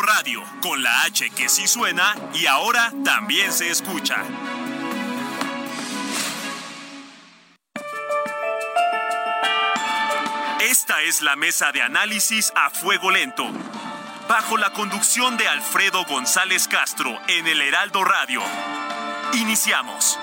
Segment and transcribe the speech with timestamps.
[0.00, 4.16] Radio, con la H que sí suena y ahora también se escucha.
[10.60, 13.46] Esta es la mesa de análisis a fuego lento,
[14.28, 18.40] bajo la conducción de Alfredo González Castro en el Heraldo Radio.
[19.34, 20.18] Iniciamos.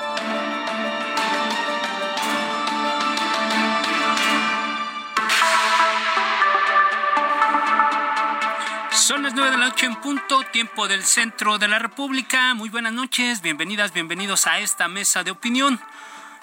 [9.09, 12.53] Son las 9 de la noche en punto, tiempo del centro de la República.
[12.53, 15.81] Muy buenas noches, bienvenidas, bienvenidos a esta mesa de opinión.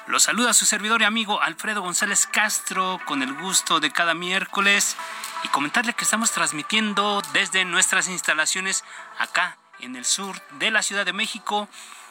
[0.09, 4.97] Los saluda su servidor y amigo Alfredo González Castro con el gusto de cada miércoles
[5.45, 8.83] y comentarle que estamos transmitiendo desde nuestras instalaciones
[9.17, 11.69] acá en el sur de la Ciudad de México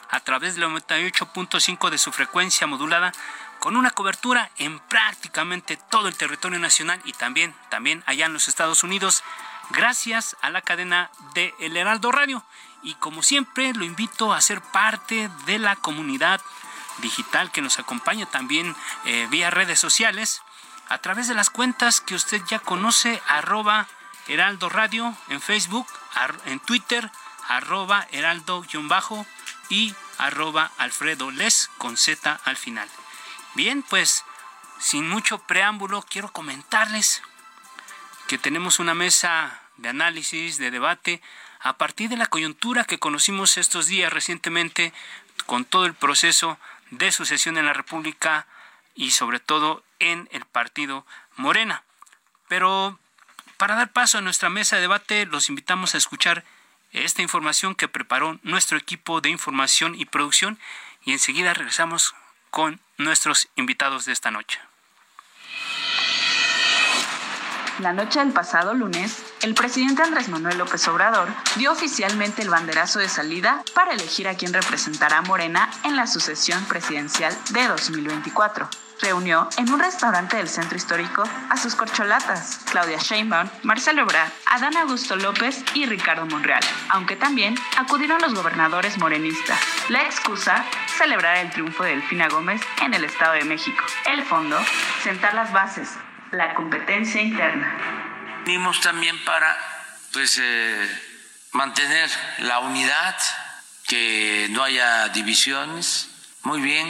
[0.08, 3.12] a través del 98.5 de su frecuencia modulada
[3.58, 8.48] con una cobertura en prácticamente todo el territorio nacional y también, también allá en los
[8.48, 9.22] Estados Unidos,
[9.70, 12.44] gracias a la cadena de El Heraldo Radio.
[12.82, 16.40] Y como siempre, lo invito a ser parte de la comunidad
[16.98, 20.42] digital que nos acompaña también eh, vía redes sociales
[20.88, 23.88] a través de las cuentas que usted ya conoce, arroba
[24.28, 25.86] Heraldo Radio en Facebook,
[26.46, 27.10] en Twitter,
[27.48, 29.26] arroba Heraldo-bajo
[29.68, 32.88] y arroba Alfredo Les con Z al final.
[33.54, 34.24] Bien, pues
[34.78, 37.22] sin mucho preámbulo quiero comentarles
[38.26, 41.22] que tenemos una mesa de análisis, de debate,
[41.60, 44.92] a partir de la coyuntura que conocimos estos días recientemente
[45.46, 46.58] con todo el proceso
[46.90, 48.46] de sucesión en la República
[48.94, 51.06] y sobre todo en el partido
[51.36, 51.82] Morena.
[52.48, 52.98] Pero
[53.56, 56.44] para dar paso a nuestra mesa de debate, los invitamos a escuchar
[56.92, 60.58] esta información que preparó nuestro equipo de información y producción
[61.04, 62.14] y enseguida regresamos
[62.50, 64.60] con nuestros invitados de esta noche.
[67.78, 73.00] La noche del pasado lunes, el presidente Andrés Manuel López Obrador dio oficialmente el banderazo
[73.00, 78.68] de salida para elegir a quien representará a Morena en la sucesión presidencial de 2024
[79.00, 84.76] reunió en un restaurante del centro histórico a sus corcholatas, Claudia Sheinbaum, Marcelo Ebrard, Adán
[84.76, 89.60] Augusto López y Ricardo Monreal, aunque también acudieron los gobernadores morenistas.
[89.88, 90.64] La excusa,
[90.96, 93.84] celebrar el triunfo de Delfina Gómez en el Estado de México.
[94.06, 94.58] El fondo,
[95.02, 95.90] sentar las bases,
[96.30, 97.76] la competencia interna.
[98.44, 99.56] Venimos también para
[100.12, 101.00] pues, eh,
[101.52, 103.16] mantener la unidad,
[103.86, 106.10] que no haya divisiones.
[106.42, 106.86] Muy bien,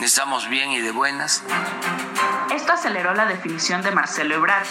[0.00, 1.44] estamos bien y de buenas.
[2.54, 4.66] Esto aceleró la definición de Marcelo Ebrard.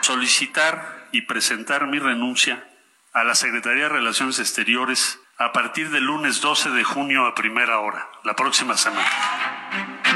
[0.00, 2.64] Solicitar y presentar mi renuncia
[3.12, 7.78] a la Secretaría de Relaciones Exteriores a partir del lunes 12 de junio a primera
[7.78, 9.06] hora, la próxima semana.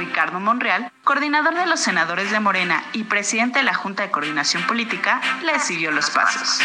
[0.05, 4.67] Ricardo Monreal, coordinador de los senadores de Morena y presidente de la Junta de Coordinación
[4.67, 6.59] Política, le siguió los pasos.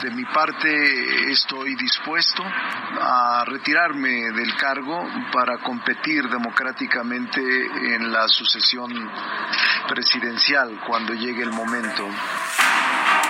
[0.00, 7.40] De mi parte estoy dispuesto a retirarme del cargo para competir democráticamente
[7.94, 9.10] en la sucesión
[9.88, 12.08] presidencial cuando llegue el momento.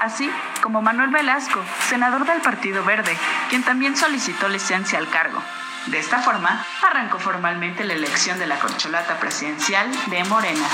[0.03, 3.17] Así como Manuel Velasco, senador del Partido Verde,
[3.49, 5.43] quien también solicitó licencia al cargo.
[5.87, 10.67] De esta forma, arrancó formalmente la elección de la corcholata presidencial de Morena,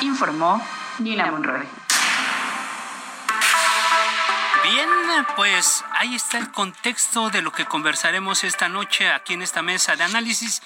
[0.00, 0.66] informó
[0.98, 1.66] Nina Monroy.
[4.62, 4.88] Bien,
[5.36, 9.96] pues ahí está el contexto de lo que conversaremos esta noche aquí en esta mesa
[9.96, 10.62] de análisis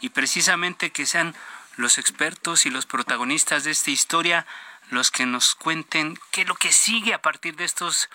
[0.00, 1.34] y precisamente que sean
[1.76, 4.46] los expertos y los protagonistas de esta historia
[4.90, 8.08] los que nos cuenten qué es lo que sigue a partir de estos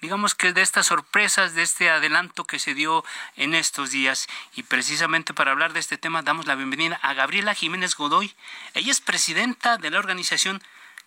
[0.00, 3.04] digamos que de estas sorpresas, de este adelanto que se dio
[3.36, 4.26] en estos días.
[4.54, 8.34] Y precisamente para hablar de este tema damos la bienvenida a Gabriela Jiménez Godoy.
[8.74, 10.62] Ella es presidenta de la organización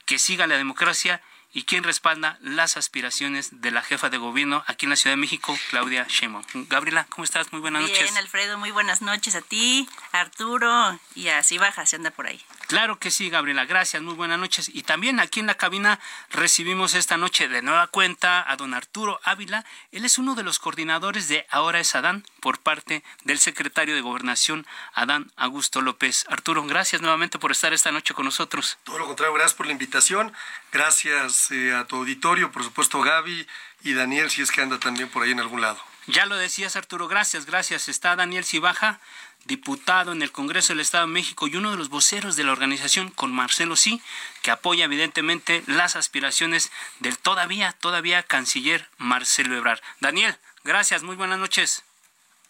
[0.06, 1.22] Que Siga la Democracia
[1.54, 5.22] y quien respalda las aspiraciones de la jefa de gobierno aquí en la Ciudad de
[5.22, 6.44] México, Claudia Sheinbaum.
[6.68, 7.52] Gabriela, ¿cómo estás?
[7.52, 8.02] Muy buenas noches.
[8.02, 12.44] Bien, Alfredo, muy buenas noches a ti, Arturo y así baja, se anda por ahí.
[12.68, 14.70] Claro que sí, Gabriela, gracias, muy buenas noches.
[14.74, 16.00] Y también aquí en la cabina
[16.30, 19.66] recibimos esta noche de nueva cuenta a don Arturo Ávila.
[19.92, 24.02] Él es uno de los coordinadores de Ahora es Adán, por parte del secretario de
[24.02, 26.26] Gobernación, Adán Augusto López.
[26.30, 28.78] Arturo, gracias nuevamente por estar esta noche con nosotros.
[28.84, 30.34] Todo lo contrario, gracias por la invitación.
[30.72, 33.48] Gracias eh, a tu auditorio, por supuesto Gaby
[33.84, 35.80] y Daniel, si es que anda también por ahí en algún lado.
[36.08, 37.88] Ya lo decías, Arturo, gracias, gracias.
[37.88, 39.00] Está Daniel Cibaja,
[39.46, 42.52] diputado en el Congreso del Estado de México y uno de los voceros de la
[42.52, 44.02] organización con Marcelo Sí,
[44.42, 49.80] que apoya evidentemente las aspiraciones del todavía, todavía canciller Marcelo Ebrard.
[50.00, 51.84] Daniel, gracias, muy buenas noches.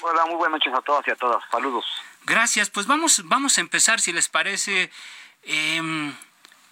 [0.01, 1.43] Hola, muy buenas noches a todas y a todas.
[1.49, 1.85] Saludos.
[2.25, 4.91] Gracias, pues vamos, vamos a empezar, si les parece,
[5.43, 6.15] em,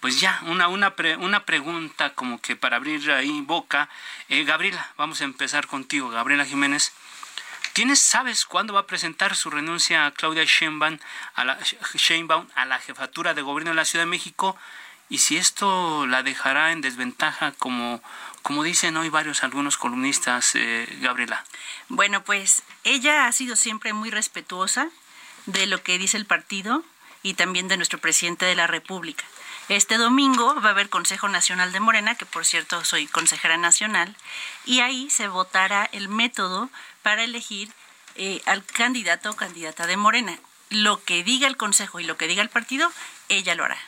[0.02, 3.88] pues ya, una, una, una pregunta como que para abrir ahí boca.
[4.28, 6.92] Eh, Gabriela, vamos a empezar contigo, Gabriela Jiménez.
[7.72, 10.98] ¿Tienes, sabes cuándo va a presentar su renuncia a Claudia Sheinbaum
[11.36, 11.56] a la,
[11.94, 14.56] Sheinbaum a la jefatura de gobierno de la Ciudad de México?
[15.08, 18.02] Y si esto la dejará en desventaja, como,
[18.42, 21.44] como dicen hoy varios algunos columnistas, eh, Gabriela.
[21.88, 24.88] Bueno, pues ella ha sido siempre muy respetuosa
[25.46, 26.82] de lo que dice el partido
[27.22, 29.24] y también de nuestro presidente de la República.
[29.68, 34.16] Este domingo va a haber Consejo Nacional de Morena, que por cierto soy consejera nacional,
[34.64, 36.68] y ahí se votará el método
[37.02, 37.72] para elegir
[38.16, 40.38] eh, al candidato o candidata de Morena.
[40.70, 42.90] Lo que diga el Consejo y lo que diga el partido,
[43.28, 43.78] ella lo hará.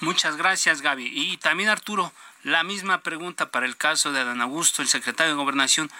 [0.00, 1.10] Muchas gracias, Gaby.
[1.12, 2.12] Y también, Arturo,
[2.42, 5.90] la misma pregunta para el caso de Adán Augusto, el secretario de Gobernación.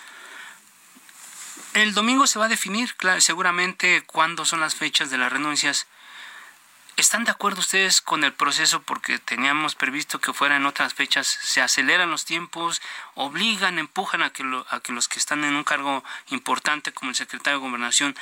[1.74, 5.86] El domingo se va a definir seguramente cuándo son las fechas de las renuncias.
[6.96, 11.26] ¿Están de acuerdo ustedes con el proceso porque teníamos previsto que fuera en otras fechas?
[11.26, 12.82] ¿Se aceleran los tiempos?
[13.14, 17.58] ¿Obligan, empujan a que, a los que están en un cargo importante como el secretario
[17.58, 18.16] de Gobernación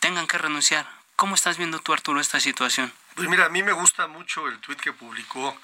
[0.00, 0.88] tengan que renunciar?
[1.16, 2.92] ¿Cómo estás viendo tú, Arturo, esta situación?
[3.14, 5.56] Pues mira, a mí me gusta mucho el tuit que publicó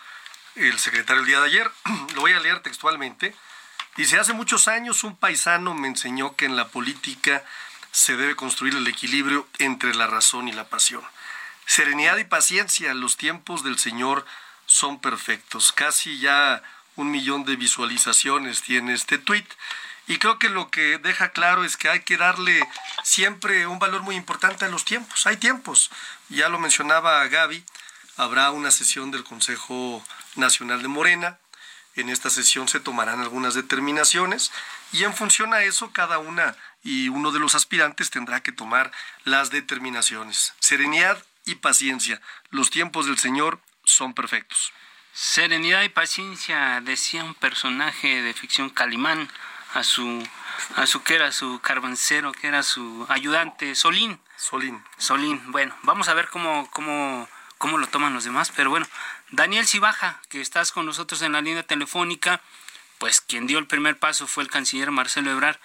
[0.55, 1.71] el secretario el día de ayer.
[2.15, 3.35] Lo voy a leer textualmente.
[3.97, 7.45] Dice, hace muchos años un paisano me enseñó que en la política
[7.91, 11.03] se debe construir el equilibrio entre la razón y la pasión.
[11.71, 14.27] Serenidad y paciencia, los tiempos del Señor
[14.67, 15.71] son perfectos.
[15.71, 16.65] Casi ya
[16.97, 19.47] un millón de visualizaciones tiene este tweet.
[20.09, 22.61] Y creo que lo que deja claro es que hay que darle
[23.05, 25.29] siempre un valor muy importante a los tiempos.
[25.29, 25.93] Hay tiempos.
[26.29, 27.63] Ya lo mencionaba Gaby,
[28.17, 31.39] habrá una sesión del Consejo Nacional de Morena.
[31.95, 34.51] En esta sesión se tomarán algunas determinaciones
[34.91, 38.91] y en función a eso cada una y uno de los aspirantes tendrá que tomar
[39.23, 40.55] las determinaciones.
[40.59, 42.21] Serenidad y paciencia.
[42.51, 44.73] Los tiempos del Señor son perfectos.
[45.13, 49.29] Serenidad y paciencia, decía un personaje de ficción Calimán
[49.75, 50.23] a su
[50.77, 54.21] a su que era su carbancero, que era su ayudante, Solín.
[54.37, 54.83] Solín.
[54.99, 55.41] Solín.
[55.53, 57.29] Bueno, vamos a ver cómo, cómo,
[57.59, 58.87] cómo lo toman los demás, pero bueno,
[59.31, 62.41] Daniel Cibaja, que estás con nosotros en la línea telefónica,
[62.99, 65.59] pues quien dio el primer paso fue el canciller Marcelo Ebrard.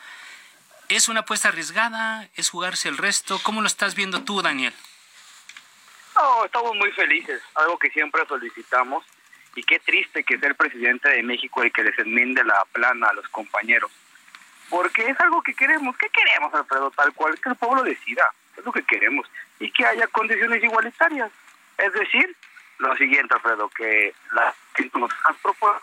[0.88, 2.30] ¿Es una apuesta arriesgada?
[2.36, 3.39] ¿Es jugarse el resto?
[3.39, 4.74] ¿Cómo lo estás viendo tú, Daniel?
[6.16, 9.06] No, estamos muy felices, algo que siempre solicitamos.
[9.56, 13.08] Y qué triste que sea el presidente de México el que les enmiende la plana
[13.08, 13.92] a los compañeros.
[14.70, 15.96] Porque es algo que queremos.
[15.98, 16.92] ¿Qué queremos, Alfredo?
[16.92, 18.34] Tal cual, que el pueblo decida.
[18.58, 19.30] Es lo que queremos.
[19.60, 21.32] Y que haya condiciones igualitarias.
[21.78, 22.36] Es decir,
[22.80, 25.82] lo siguiente, Alfredo, que la que nos has propuesto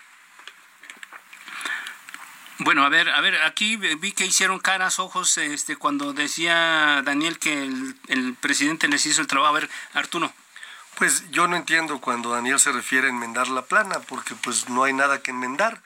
[2.65, 7.39] bueno, a ver, a ver, aquí vi que hicieron caras, ojos, este, cuando decía Daniel
[7.39, 9.55] que el, presidente les hizo el trabajo.
[9.55, 10.33] A ver, Arturo.
[10.97, 14.85] Pues yo no entiendo cuando Daniel se refiere a enmendar la plana, porque pues no
[14.85, 15.83] hay nada que enmendar.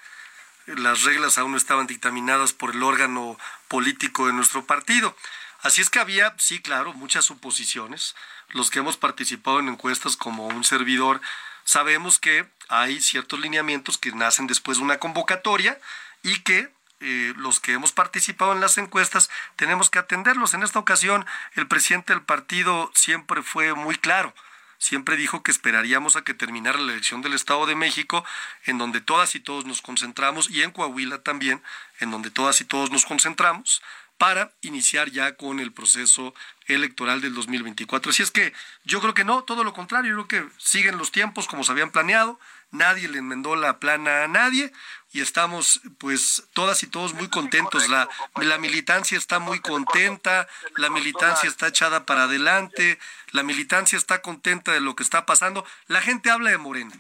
[0.67, 5.17] Las reglas aún no estaban dictaminadas por el órgano político de nuestro partido.
[5.63, 8.17] Así es que había, sí, claro, muchas suposiciones.
[8.51, 11.21] Los que hemos participado en encuestas como un servidor,
[11.65, 15.79] sabemos que hay ciertos lineamientos que nacen después de una convocatoria
[16.27, 20.55] y que eh, los que hemos participado en las encuestas tenemos que atenderlos.
[20.55, 24.35] En esta ocasión, el presidente del partido siempre fue muy claro.
[24.79, 28.25] Siempre dijo que esperaríamos a que terminara la elección del Estado de México,
[28.65, 31.63] en donde todas y todos nos concentramos, y en Coahuila también,
[32.01, 33.83] en donde todas y todos nos concentramos,
[34.19, 36.35] para iniciar ya con el proceso
[36.67, 38.11] electoral del 2024.
[38.11, 38.53] Así es que
[38.85, 41.73] yo creo que no, todo lo contrario, yo creo que siguen los tiempos como se
[41.73, 42.39] habían planeado,
[42.71, 44.73] nadie le enmendó la plana a nadie
[45.13, 47.89] y estamos pues todas y todos muy contentos.
[47.89, 52.99] La, la militancia está muy contenta, la militancia está echada para adelante,
[53.31, 55.65] la militancia está contenta de lo que está pasando.
[55.87, 56.93] La gente habla de Morena,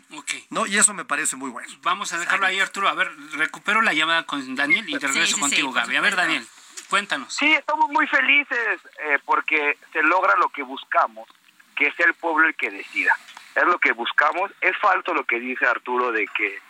[0.50, 0.66] ¿no?
[0.66, 1.68] Y eso me parece muy bueno.
[1.82, 2.88] Vamos a dejarlo ahí, Arturo.
[2.88, 5.96] A ver, recupero la llamada con Daniel y te regreso contigo, Gaby.
[5.96, 6.46] A ver, Daniel,
[6.88, 7.34] cuéntanos.
[7.34, 11.28] Sí, estamos muy felices eh, porque se logra lo que buscamos,
[11.76, 13.14] que sea el pueblo el que decida
[13.56, 14.52] es lo que buscamos.
[14.60, 16.60] Es falso lo que dice Arturo de que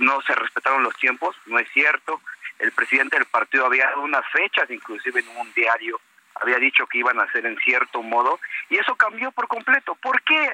[0.00, 2.20] no se respetaron los tiempos, no es cierto.
[2.58, 6.00] El presidente del partido había dado unas fechas, inclusive en un diario,
[6.34, 9.94] había dicho que iban a hacer en cierto modo, y eso cambió por completo.
[9.96, 10.52] ¿Por qué?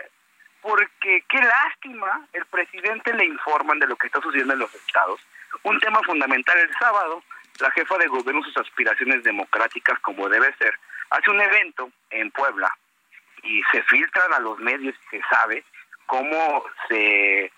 [0.61, 5.21] Porque qué lástima, el presidente le informan de lo que está sucediendo en los estados.
[5.63, 7.23] Un tema fundamental el sábado,
[7.61, 10.75] la jefa de gobierno, sus aspiraciones democráticas como debe ser,
[11.11, 12.73] hace un evento en Puebla
[13.43, 15.65] y se filtran a los medios y se sabe
[16.07, 17.53] cómo se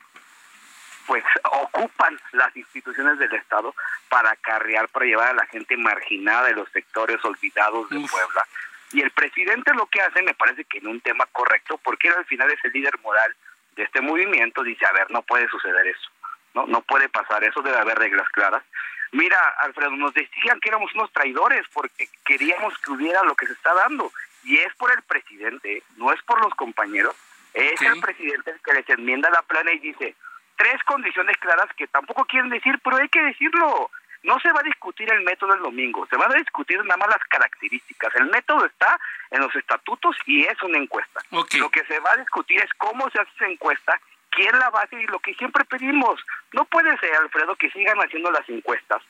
[1.06, 3.74] pues ocupan las instituciones del Estado
[4.08, 8.46] para acarrear, para llevar a la gente marginada de los sectores olvidados de Puebla.
[8.92, 12.14] Y el presidente lo que hace me parece que en un tema correcto, porque él
[12.16, 13.34] al final es el líder moral
[13.74, 16.10] de este movimiento, dice, a ver, no puede suceder eso,
[16.54, 18.62] no, no puede pasar eso, debe haber reglas claras.
[19.12, 23.52] Mira, Alfredo, nos decían que éramos unos traidores porque queríamos que hubiera lo que se
[23.52, 24.10] está dando.
[24.44, 27.14] Y es por el presidente, no es por los compañeros,
[27.54, 30.16] es el presidente el que les enmienda la plana y dice,
[30.56, 33.90] tres condiciones claras que tampoco quieren decir, pero hay que decirlo.
[34.22, 37.08] No se va a discutir el método el domingo, se van a discutir nada más
[37.08, 38.14] las características.
[38.14, 38.98] El método está
[39.30, 41.20] en los estatutos y es una encuesta.
[41.30, 44.00] Lo que se va a discutir es cómo se hace esa encuesta,
[44.32, 46.20] quién la va a hacer y lo que siempre pedimos.
[46.52, 49.02] No puede ser, Alfredo, que sigan haciendo las encuestas.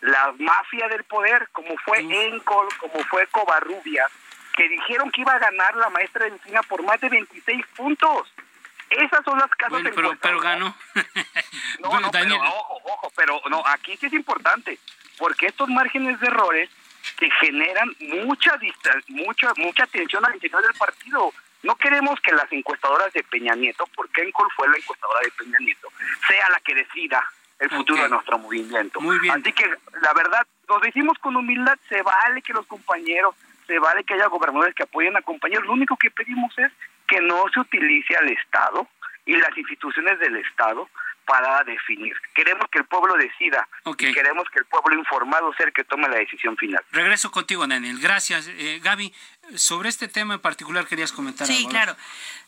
[0.00, 4.10] La mafia del poder, como fue Encol, como fue Covarrubias,
[4.54, 8.32] que dijeron que iba a ganar la maestra de medicina por más de 26 puntos.
[8.90, 10.76] Esas son las casas bueno, pero, pero ganó.
[11.80, 14.78] no, no, pero ojo, ojo, pero no, aquí sí es importante,
[15.18, 16.70] porque estos márgenes de errores
[17.16, 18.58] que generan mucha
[19.08, 21.32] mucha mucha tensión al interior del partido.
[21.62, 25.58] No queremos que las encuestadoras de Peña Nieto, porque Encol fue la encuestadora de Peña
[25.60, 25.88] Nieto,
[26.28, 27.24] sea la que decida
[27.58, 29.00] el futuro de nuestro movimiento.
[29.00, 29.34] Muy bien.
[29.40, 29.68] Así que
[30.02, 33.34] la verdad, nos decimos con humildad, se vale que los compañeros,
[33.66, 36.70] se vale que haya gobernadores que apoyen a compañeros, lo único que pedimos es
[37.08, 38.86] que no se utilice al Estado
[39.24, 40.88] y las instituciones del Estado
[41.26, 42.16] para definir.
[42.34, 46.08] Queremos que el pueblo decida y queremos que el pueblo informado sea el que tome
[46.08, 46.82] la decisión final.
[46.92, 47.98] Regreso contigo, Daniel.
[48.00, 48.48] Gracias.
[48.48, 49.12] Eh, Gaby,
[49.54, 51.96] sobre este tema en particular querías comentar Sí, claro.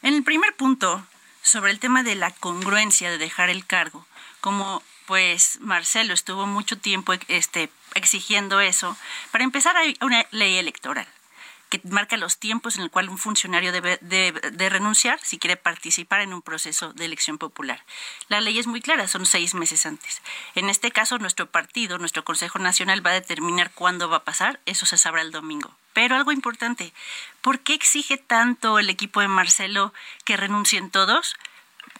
[0.03, 1.07] En el primer punto,
[1.43, 4.07] sobre el tema de la congruencia de dejar el cargo,
[4.41, 8.97] como pues Marcelo estuvo mucho tiempo este, exigiendo eso,
[9.31, 11.09] para empezar hay una ley electoral
[11.69, 16.21] que marca los tiempos en el cual un funcionario debe de, renunciar si quiere participar
[16.21, 17.85] en un proceso de elección popular.
[18.29, 20.23] La ley es muy clara, son seis meses antes.
[20.55, 24.61] En este caso, nuestro partido, nuestro Consejo Nacional va a determinar cuándo va a pasar,
[24.67, 25.75] eso se sabrá el domingo.
[25.93, 26.93] Pero algo importante,
[27.43, 29.93] ¿por qué exige tanto el equipo de Marcelo
[30.25, 31.37] que renuncien todos?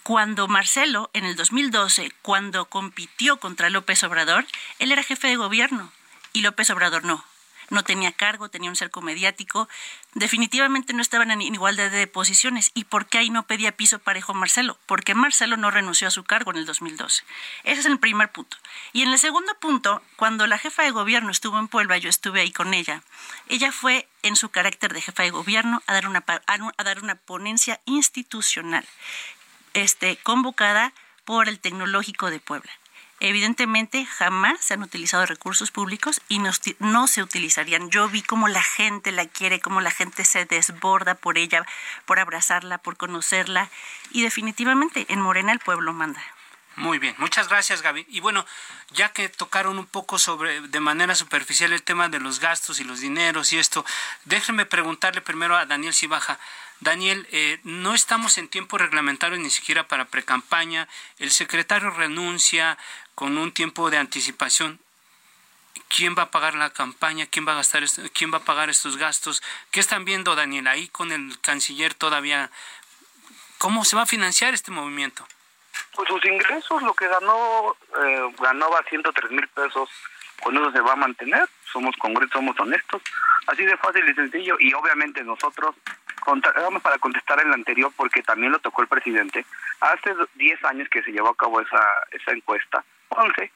[0.03, 4.47] Cuando Marcelo, en el 2012, cuando compitió contra López Obrador,
[4.79, 5.93] él era jefe de gobierno
[6.33, 7.25] y López Obrador no
[7.71, 9.69] no tenía cargo, tenía un cerco mediático,
[10.15, 12.71] definitivamente no estaban en igualdad de posiciones.
[12.75, 14.79] ¿Y por qué ahí no pedía piso parejo Marcelo?
[14.87, 17.25] Porque Marcelo no renunció a su cargo en el 2012.
[17.65, 18.57] Ese es el primer punto.
[18.93, 22.41] Y en el segundo punto, cuando la jefa de gobierno estuvo en Puebla, yo estuve
[22.41, 23.03] ahí con ella,
[23.49, 27.15] ella fue en su carácter de jefa de gobierno a dar una, a dar una
[27.15, 28.85] ponencia institucional
[29.75, 30.93] este, convocada
[31.25, 32.73] por el Tecnológico de Puebla.
[33.21, 37.91] Evidentemente jamás se han utilizado recursos públicos y no, se utilizarían.
[37.91, 41.67] Yo vi cómo la gente la quiere, cómo la gente se desborda por ella,
[42.07, 43.71] por abrazarla, por conocerla
[44.13, 46.23] y definitivamente en Morena el pueblo manda.
[46.77, 48.07] Muy bien, muchas gracias Gaby.
[48.09, 48.47] Y bueno,
[48.93, 52.85] ya que tocaron un poco sobre de manera superficial el tema de los gastos y
[52.85, 53.85] los dineros y esto,
[54.27, 56.39] déjenme preguntarle primero a Daniel Cibaja.
[56.79, 60.87] Daniel, eh, no estamos en tiempo reglamentario ni siquiera para precampaña.
[61.19, 62.79] El secretario renuncia,
[63.19, 64.79] con un tiempo de anticipación.
[65.89, 67.27] ¿Quién va a pagar la campaña?
[67.27, 67.83] ¿Quién va a gastar
[68.15, 69.43] quién va a pagar estos gastos?
[69.73, 72.49] ¿Qué están viendo, Daniel, ahí con el canciller todavía?
[73.59, 75.27] ¿Cómo se va a financiar este movimiento?
[75.97, 79.91] Pues sus ingresos, lo que ganó, eh, ganaba 103 mil pesos,
[80.41, 81.49] con eso se va a mantener.
[81.73, 83.03] Somos congresos, somos honestos.
[83.49, 84.57] Así de fácil y sencillo.
[84.61, 85.75] Y obviamente nosotros,
[86.25, 89.45] vamos para contestar el anterior, porque también lo tocó el presidente.
[89.81, 93.53] Hace 10 años que se llevó a cabo esa, esa encuesta, 11,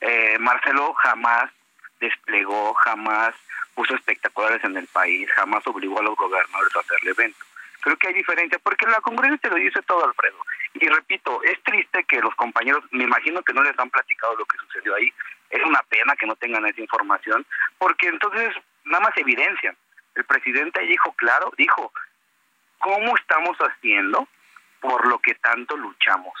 [0.00, 1.50] eh, Marcelo jamás
[2.00, 3.34] desplegó, jamás
[3.74, 7.44] puso espectaculares en el país, jamás obligó a los gobernadores a hacer el evento.
[7.80, 10.38] Creo que hay diferencia, porque la congresia te lo dice todo, Alfredo.
[10.74, 14.44] Y repito, es triste que los compañeros, me imagino que no les han platicado lo
[14.44, 15.12] que sucedió ahí.
[15.50, 17.46] Es una pena que no tengan esa información,
[17.78, 19.76] porque entonces nada más evidencian.
[20.14, 21.92] El presidente dijo claro, dijo,
[22.78, 24.26] ¿cómo estamos haciendo
[24.80, 26.34] por lo que tanto luchamos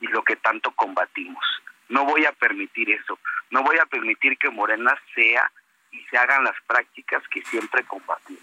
[0.00, 1.44] y lo que tanto combatimos?
[1.92, 3.18] No voy a permitir eso.
[3.50, 5.52] No voy a permitir que Morena sea
[5.90, 8.42] y se hagan las prácticas que siempre combatimos.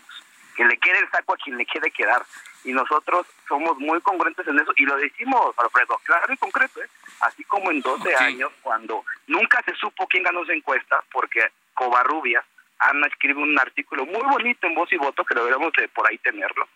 [0.56, 2.24] Que le quede el saco a quien le quiere quedar.
[2.64, 6.80] Y nosotros somos muy congruentes en eso y lo decimos, Alfredo, claro y concreto.
[6.80, 6.90] ¿eh?
[7.22, 11.42] Así como en 12 años, cuando nunca se supo quién ganó esa encuesta, porque
[11.74, 12.46] Covarrubias
[12.78, 16.20] Ana escribe un artículo muy bonito en Voz y Voto, que deberíamos de por ahí
[16.20, 16.68] tenerlo,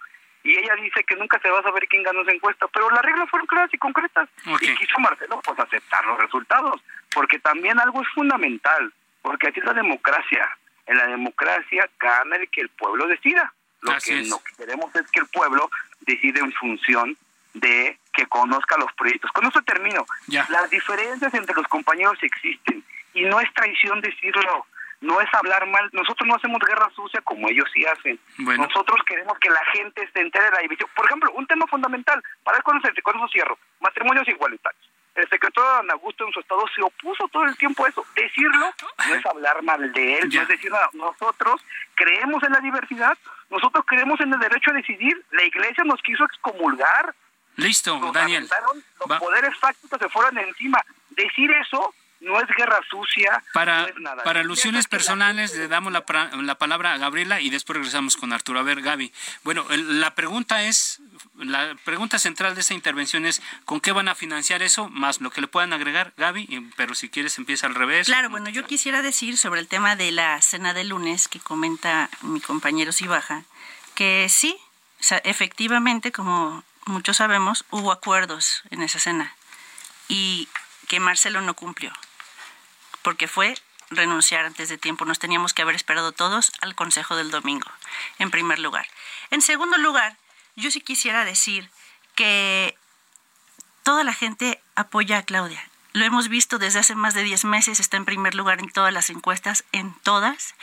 [0.43, 3.01] y ella dice que nunca se va a saber quién ganó esa encuesta, pero las
[3.01, 4.27] reglas fueron claras y concretas.
[4.61, 6.81] Y quiso Marcelo pues aceptar los resultados,
[7.13, 10.49] porque también algo es fundamental, porque así es la democracia.
[10.85, 13.53] En la democracia gana el que el pueblo decida.
[13.81, 14.23] Lo que
[14.57, 15.69] queremos es que el pueblo
[16.01, 17.17] decide en función
[17.53, 19.31] de que conozca los proyectos.
[19.31, 20.05] Con eso termino.
[20.27, 22.83] Las diferencias entre los compañeros existen
[23.13, 24.65] y no es traición decirlo
[25.03, 25.89] no es hablar mal.
[25.91, 28.19] Nosotros no hacemos guerra sucia como ellos sí hacen.
[28.37, 30.89] Nosotros queremos que la gente se entere de la división.
[30.95, 34.89] Por ejemplo, un tema fundamental, para el con eso cierro, matrimonios igualitarios.
[35.15, 38.03] El secretario Don Augusto en su estado se opuso todo el tiempo a eso.
[38.15, 38.73] Decirlo
[39.07, 40.89] no es hablar mal de él, no es decir nada.
[40.93, 41.61] Nosotros
[41.93, 43.15] creemos en la diversidad,
[43.51, 45.23] nosotros creemos en el derecho a decidir.
[45.31, 47.13] La iglesia nos quiso excomulgar.
[47.57, 48.49] Listo, Daniel.
[49.07, 50.81] Los poderes fácticos se fueron encima.
[51.11, 51.93] Decir eso
[52.23, 53.43] no es guerra sucia.
[53.53, 54.23] Para, nada.
[54.23, 56.03] para alusiones personales le damos la,
[56.41, 58.59] la, palabra a Gabriela y después regresamos con Arturo.
[58.59, 59.13] A ver, Gaby.
[59.43, 61.01] Bueno, la pregunta es,
[61.37, 64.89] la pregunta central de esta intervención es, ¿con qué van a financiar eso?
[64.89, 68.07] Más lo que le puedan agregar, Gaby, pero si quieres empieza al revés.
[68.07, 72.09] Claro, bueno, yo quisiera decir sobre el tema de la cena de lunes que comenta
[72.21, 73.43] mi compañero Sibaja,
[73.95, 74.57] que sí,
[75.23, 79.35] efectivamente, como muchos sabemos, hubo acuerdos en esa cena
[80.07, 80.47] y
[80.87, 81.91] que Marcelo no cumplió
[83.03, 83.55] porque fue
[83.89, 85.05] renunciar antes de tiempo.
[85.05, 87.69] Nos teníamos que haber esperado todos al Consejo del Domingo,
[88.19, 88.87] en primer lugar.
[89.29, 90.17] En segundo lugar,
[90.55, 91.69] yo sí quisiera decir
[92.15, 92.75] que
[93.83, 95.63] toda la gente apoya a Claudia.
[95.93, 98.91] Lo hemos visto desde hace más de 10 meses, está en primer lugar en todas
[98.91, 100.55] las encuestas, en todas.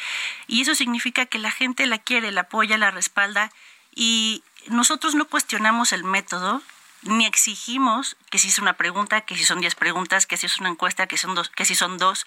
[0.48, 3.52] Y eso significa que la gente la quiere, la apoya, la respalda.
[3.94, 6.62] Y nosotros no cuestionamos el método,
[7.02, 10.58] ni exigimos que si es una pregunta, que si son diez preguntas, que si es
[10.58, 12.24] una encuesta, que, son dos, que si son dos.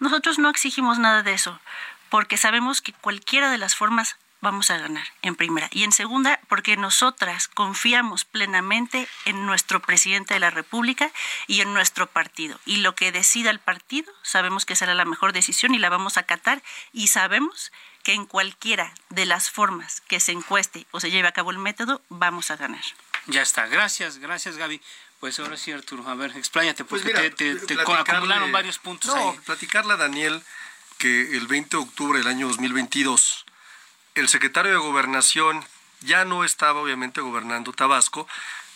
[0.00, 1.60] Nosotros no exigimos nada de eso,
[2.08, 5.68] porque sabemos que cualquiera de las formas vamos a ganar, en primera.
[5.70, 11.10] Y en segunda, porque nosotras confiamos plenamente en nuestro presidente de la República
[11.46, 12.58] y en nuestro partido.
[12.66, 16.16] Y lo que decida el partido, sabemos que será la mejor decisión y la vamos
[16.16, 16.60] a acatar
[16.92, 21.32] y sabemos que en cualquiera de las formas que se encueste o se lleve a
[21.32, 22.82] cabo el método, vamos a ganar.
[23.26, 24.80] Ya está, gracias, gracias Gaby.
[25.20, 29.36] Pues ahora sí, Arturo, a ver, expláyate, porque pues te, te, acumularon varios puntos no,
[29.46, 30.42] platicarle a Daniel
[30.98, 33.46] que el 20 de octubre del año 2022,
[34.16, 35.64] el secretario de Gobernación
[36.00, 38.26] ya no estaba obviamente gobernando Tabasco,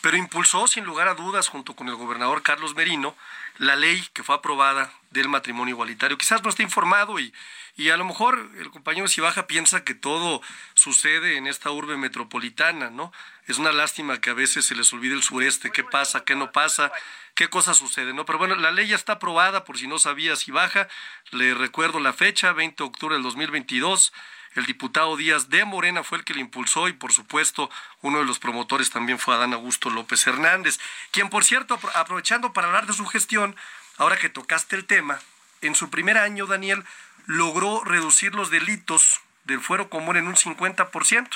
[0.00, 3.16] pero impulsó sin lugar a dudas, junto con el gobernador Carlos Merino,
[3.58, 6.18] la ley que fue aprobada del matrimonio igualitario.
[6.18, 7.32] Quizás no esté informado y,
[7.76, 10.42] y a lo mejor el compañero Sibaja piensa que todo
[10.74, 13.12] sucede en esta urbe metropolitana, ¿no?
[13.46, 16.52] Es una lástima que a veces se les olvide el sureste, qué pasa, qué no
[16.52, 16.92] pasa,
[17.34, 18.24] qué cosas suceden, ¿no?
[18.24, 20.88] Pero bueno, la ley ya está aprobada, por si no sabía Sibaja.
[21.30, 24.12] Le recuerdo la fecha, 20 de octubre del 2022.
[24.56, 28.24] El diputado Díaz de Morena fue el que le impulsó y por supuesto uno de
[28.24, 32.94] los promotores también fue Adán Augusto López Hernández, quien por cierto, aprovechando para hablar de
[32.94, 33.54] su gestión,
[33.98, 35.20] ahora que tocaste el tema,
[35.60, 36.84] en su primer año, Daniel,
[37.26, 41.28] logró reducir los delitos del fuero común en un 50%.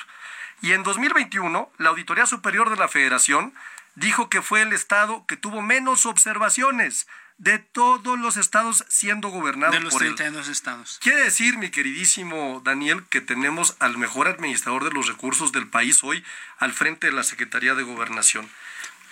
[0.63, 3.55] Y en 2021, la Auditoría Superior de la Federación
[3.95, 7.07] dijo que fue el estado que tuvo menos observaciones
[7.41, 10.99] de todos los estados siendo gobernados de los por 32 estados.
[11.03, 16.05] Quiere decir, mi queridísimo Daniel, que tenemos al mejor administrador de los recursos del país
[16.05, 16.23] hoy
[16.59, 18.51] al frente de la Secretaría de Gobernación.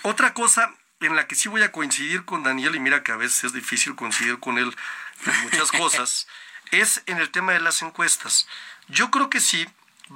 [0.02, 3.16] Otra cosa en la que sí voy a coincidir con Daniel, y mira que a
[3.16, 4.76] veces es difícil coincidir con él
[5.24, 6.28] en muchas cosas,
[6.70, 8.46] es en el tema de las encuestas.
[8.88, 9.66] Yo creo que sí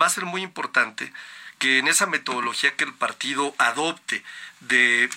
[0.01, 1.11] va a ser muy importante
[1.59, 4.22] que en esa metodología que el partido adopte
[4.61, 5.09] de,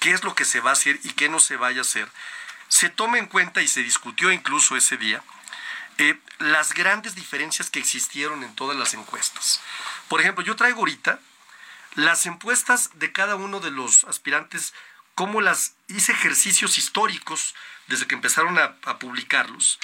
[0.00, 2.08] qué es lo que se va a hacer y qué no se vaya a hacer,
[2.70, 5.22] se tome en cuenta y se discutió incluso ese día
[5.98, 9.60] eh, las grandes diferencias que existieron en todas las encuestas.
[10.08, 11.20] Por ejemplo, yo traigo ahorita
[11.96, 14.72] las encuestas de cada uno de los aspirantes,
[15.14, 17.54] cómo las hice ejercicios históricos
[17.88, 19.78] desde que empezaron a publicarlos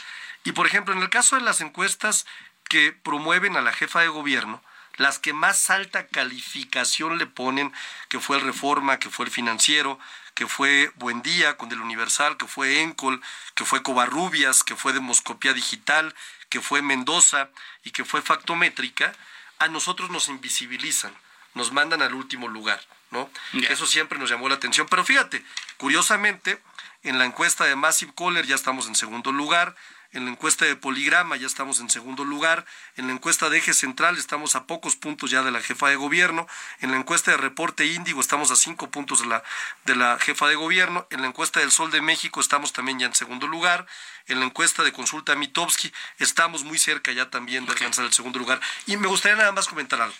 [0.47, 2.25] y por ejemplo, en el caso de las encuestas
[2.69, 4.63] que promueven a la jefa de gobierno,
[4.95, 7.73] las que más alta calificación le ponen,
[8.09, 9.99] que fue el Reforma, que fue el Financiero,
[10.37, 13.23] que fue Buen Día con el Universal, que fue Encol,
[13.55, 16.15] que fue Covarrubias, que fue Demoscopía Digital,
[16.51, 17.49] que fue Mendoza
[17.83, 19.15] y que fue Factométrica,
[19.59, 21.15] a nosotros nos invisibilizan,
[21.55, 23.31] nos mandan al último lugar, ¿no?
[23.71, 24.87] Eso siempre nos llamó la atención.
[24.89, 25.43] Pero fíjate,
[25.79, 26.61] curiosamente,
[27.03, 29.77] En la encuesta de Massive Caller ya estamos en segundo lugar.
[30.17, 32.65] En la encuesta de Poligrama ya estamos en segundo lugar.
[32.97, 35.97] En la encuesta de Eje Central estamos a pocos puntos ya de la jefa de
[35.97, 36.49] gobierno.
[36.81, 39.43] En la encuesta de Reporte Índigo estamos a cinco puntos de la,
[39.85, 41.07] de la jefa de gobierno.
[41.11, 43.87] En la encuesta del Sol de México estamos también ya en segundo lugar.
[44.27, 48.39] En la encuesta de Consulta Mitowski estamos muy cerca ya también de alcanzar el segundo
[48.39, 48.59] lugar.
[48.87, 50.17] Y me gustaría nada más comentar algo.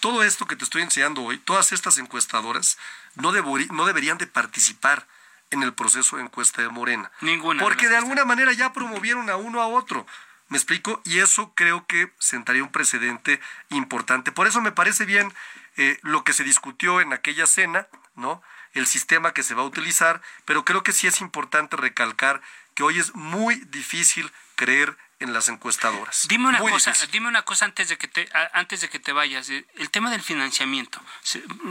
[0.00, 2.76] Todo esto que te estoy enseñando hoy, todas estas encuestadoras
[3.14, 5.06] no, no deberían de participar
[5.52, 7.10] en el proceso de encuesta de Morena.
[7.20, 7.62] Ninguna.
[7.62, 10.06] Porque de alguna manera ya promovieron a uno a otro.
[10.48, 11.00] ¿Me explico?
[11.04, 14.32] Y eso creo que sentaría un precedente importante.
[14.32, 15.32] Por eso me parece bien
[15.76, 17.86] eh, lo que se discutió en aquella cena,
[18.16, 18.42] ¿no?
[18.74, 22.42] El sistema que se va a utilizar, pero creo que sí es importante recalcar
[22.74, 26.26] que hoy es muy difícil creer en las encuestadoras.
[26.28, 29.48] Dime una cosa, dime una cosa antes de que te antes de que te vayas,
[29.48, 31.00] el tema del financiamiento.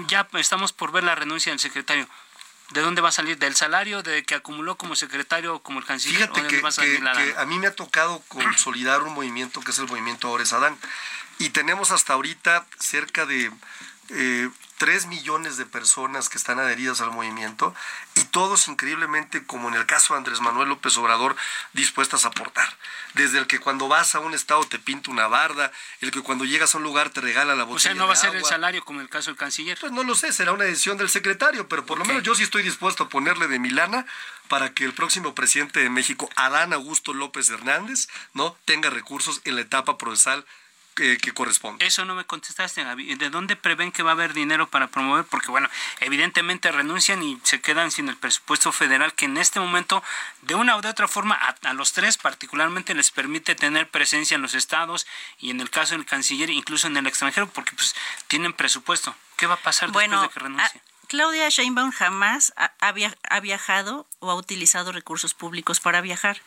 [0.08, 2.08] Ya estamos por ver la renuncia del secretario.
[2.72, 3.38] ¿De dónde va a salir?
[3.38, 6.30] ¿Del salario de que acumuló como secretario como el canciller?
[6.30, 6.62] Fíjate que,
[7.38, 10.78] a, mí me ha tocado consolidar un movimiento que es el movimiento Ores Adán.
[11.38, 13.52] Y tenemos hasta ahorita cerca de
[14.10, 14.50] eh,
[14.82, 17.72] 3 millones de personas que están adheridas al movimiento
[18.16, 21.36] y todos increíblemente, como en el caso de Andrés Manuel López Obrador,
[21.74, 22.68] dispuestas a aportar.
[23.14, 26.46] Desde el que cuando vas a un estado te pinta una barda, el que cuando
[26.46, 27.76] llegas a un lugar te regala la botella.
[27.76, 29.78] O sea, no va a ser el salario como el caso del canciller.
[29.80, 32.42] Pues no lo sé, será una decisión del secretario, pero por lo menos yo sí
[32.42, 34.08] estoy dispuesto a ponerle de Milana
[34.48, 39.58] para que el próximo presidente de México, Adán Augusto López Hernández, no tenga recursos en
[39.58, 40.44] la etapa procesal
[40.94, 41.86] que, corresponde.
[41.86, 43.16] Eso no me contestaste, Gaby.
[43.16, 45.26] ¿De dónde prevén que va a haber dinero para promover?
[45.26, 50.04] Porque, bueno, evidentemente renuncian y se quedan sin el presupuesto federal que en este momento,
[50.42, 54.42] de una u de otra forma, a, los tres particularmente les permite tener presencia en
[54.42, 55.08] los estados
[55.40, 57.96] y en el caso del canciller, incluso en el extranjero, porque pues
[58.28, 59.16] tienen presupuesto.
[59.38, 60.82] ¿Qué va a pasar después de que renuncie?
[61.12, 66.38] Claudia Sheinbaum jamás ha, viajado o ha utilizado recursos públicos para viajar.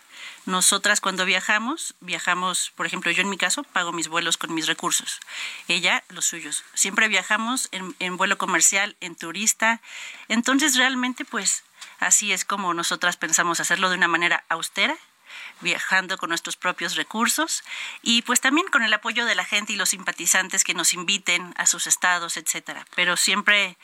[0.47, 4.67] Nosotras cuando viajamos, viajamos, por ejemplo, yo en mi caso pago mis vuelos con mis
[4.67, 5.21] recursos,
[5.69, 6.65] ella los suyos.
[6.73, 9.83] Siempre viajamos en, en vuelo comercial, en turista.
[10.29, 11.63] Entonces realmente pues
[12.01, 14.97] así es como nosotras pensamos hacerlo de una manera austera,
[15.61, 17.65] viajando con nuestros propios recursos
[18.01, 21.53] y pues también con el apoyo de la gente y los simpatizantes que nos inviten
[21.59, 22.87] a sus estados, etcétera.
[22.95, 23.77] Pero siempre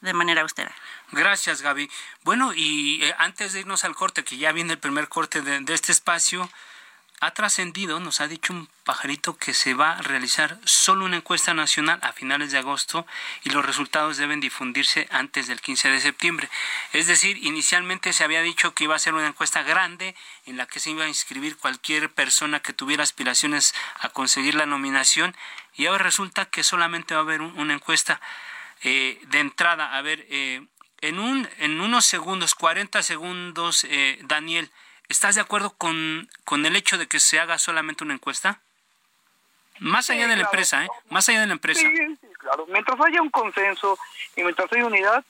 [0.00, 0.74] de manera austera.
[1.12, 1.90] Gracias, Gaby.
[2.22, 5.74] Bueno, y eh, antes de irnos al corte, que ya viene el primer corte de,
[5.74, 6.50] este espacio,
[7.20, 11.54] ha trascendido, nos ha dicho un pajarito que se va a realizar solo una encuesta
[11.54, 13.06] nacional a finales de agosto
[13.44, 16.50] y los resultados deben difundirse antes del 15 de septiembre.
[16.92, 20.66] Es decir, inicialmente se había dicho que iba a ser una encuesta grande en la
[20.66, 25.34] que se iba a inscribir cualquier persona que tuviera aspiraciones a conseguir la nominación
[25.76, 28.20] y ahora resulta que solamente va a haber una encuesta.
[28.84, 30.60] Eh, de entrada, a ver, eh,
[31.00, 34.70] en, un, en unos segundos, 40 segundos, eh, Daniel,
[35.08, 38.60] ¿estás de acuerdo con, con el hecho de que se haga solamente una encuesta?
[39.80, 40.88] Más allá de la empresa, ¿eh?
[41.08, 41.80] Más allá de la empresa.
[41.80, 42.66] Sí, claro.
[42.68, 43.98] Mientras haya un consenso
[44.36, 45.24] y mientras haya unidad,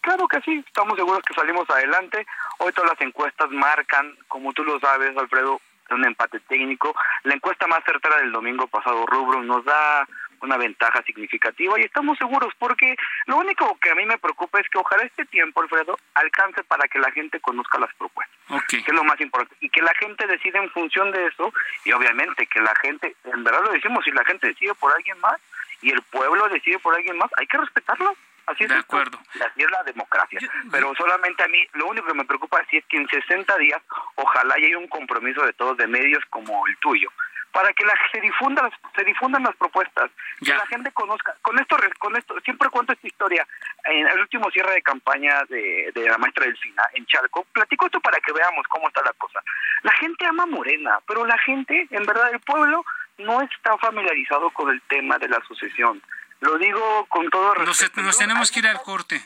[0.00, 2.26] claro que sí, estamos seguros que salimos adelante.
[2.58, 6.94] Hoy todas las encuestas marcan, como tú lo sabes, Alfredo, un empate técnico.
[7.22, 10.06] La encuesta más certera del domingo pasado, Rubro, nos da
[10.42, 12.96] una ventaja significativa y estamos seguros porque
[13.26, 16.88] lo único que a mí me preocupa es que ojalá este tiempo, Alfredo, alcance para
[16.88, 18.36] que la gente conozca las propuestas,
[18.68, 21.52] que es lo más importante, y que la gente decida en función de eso
[21.84, 25.18] y obviamente que la gente, en verdad lo decimos, si la gente decide por alguien
[25.20, 25.40] más
[25.82, 28.16] y el pueblo decide por alguien más, hay que respetarlo.
[28.46, 29.18] Así es, de acuerdo.
[29.34, 30.38] así es la democracia.
[30.70, 33.82] Pero solamente a mí, lo único que me preocupa es que en 60 días,
[34.14, 37.10] ojalá haya un compromiso de todos, de medios como el tuyo,
[37.52, 41.34] para que la, se difundan se difundan las propuestas que la gente conozca.
[41.42, 43.46] Con esto con esto siempre cuento esta historia.
[43.84, 48.00] En el último cierre de campaña de, de la maestra Delfina en Chalco platico esto
[48.00, 49.40] para que veamos cómo está la cosa.
[49.82, 52.84] La gente ama Morena pero la gente en verdad el pueblo
[53.18, 56.02] no está familiarizado con el tema de la sucesión.
[56.40, 58.02] Lo digo con todo respeto.
[58.02, 59.22] nos tenemos que ir al corte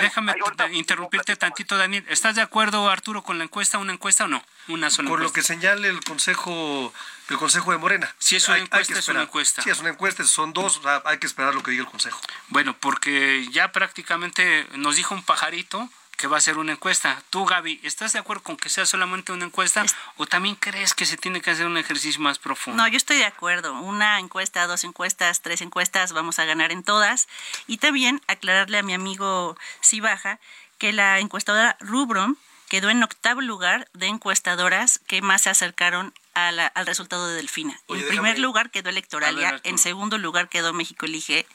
[0.00, 0.34] Déjame
[0.72, 2.04] interrumpirte tantito, Daniel.
[2.08, 4.42] ¿Estás de acuerdo, Arturo, con la encuesta, una encuesta o no?
[4.68, 6.92] Una sola Con lo que señale el Consejo
[7.30, 8.14] el Consejo de Morena.
[8.18, 9.62] Si es una encuesta, es una encuesta.
[9.62, 12.20] Si es una encuesta, son dos, hay que esperar lo que diga el Consejo.
[12.48, 17.22] Bueno, porque ya prácticamente nos dijo un pajarito que va a ser una encuesta.
[17.30, 19.84] Tú, Gaby, ¿estás de acuerdo con que sea solamente una encuesta
[20.16, 22.82] o también crees que se tiene que hacer un ejercicio más profundo?
[22.82, 23.72] No, yo estoy de acuerdo.
[23.80, 27.28] Una encuesta, dos encuestas, tres encuestas, vamos a ganar en todas.
[27.66, 30.38] Y también aclararle a mi amigo Sibaja
[30.78, 36.86] que la encuestadora Rubron quedó en octavo lugar de encuestadoras que más se acercaron al
[36.86, 37.80] resultado de Delfina.
[37.88, 41.46] en primer lugar quedó Electoralia, en segundo lugar quedó México Elige,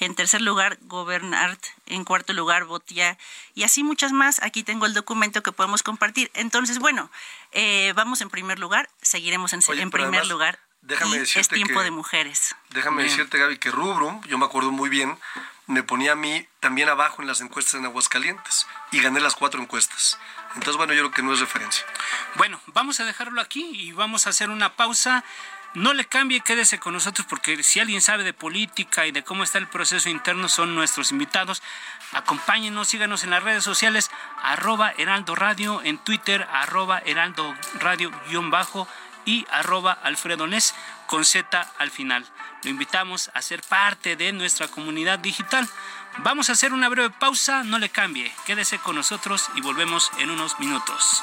[0.00, 3.18] en tercer lugar Gobernart, en cuarto lugar Botia
[3.54, 4.42] y así muchas más.
[4.42, 6.30] Aquí tengo el documento que podemos compartir.
[6.34, 7.10] Entonces, bueno,
[7.52, 10.60] eh, vamos en primer lugar, seguiremos en, en primer lugar.
[10.82, 12.54] Déjame decirte es tiempo de mujeres.
[12.70, 15.18] Déjame decirte, Gaby, que Rubro, yo me acuerdo muy bien,
[15.68, 19.60] me ponía a mí también abajo en las encuestas en Aguascalientes y gané las cuatro
[19.60, 20.18] encuestas.
[20.54, 21.84] Entonces, bueno, yo creo que no es referencia.
[22.34, 25.24] Bueno, vamos a dejarlo aquí y vamos a hacer una pausa.
[25.74, 29.42] No le cambie, quédese con nosotros porque si alguien sabe de política y de cómo
[29.42, 31.62] está el proceso interno son nuestros invitados.
[32.12, 34.10] Acompáñenos, síganos en las redes sociales,
[34.42, 38.88] arroba Heraldo Radio, en Twitter, arroba Heraldo Radio guion bajo
[39.26, 40.74] y arroba Alfredo Nes
[41.06, 42.24] con Z al final.
[42.64, 45.68] Lo invitamos a ser parte de nuestra comunidad digital.
[46.18, 50.30] Vamos a hacer una breve pausa, no le cambie, quédese con nosotros y volvemos en
[50.30, 51.22] unos minutos.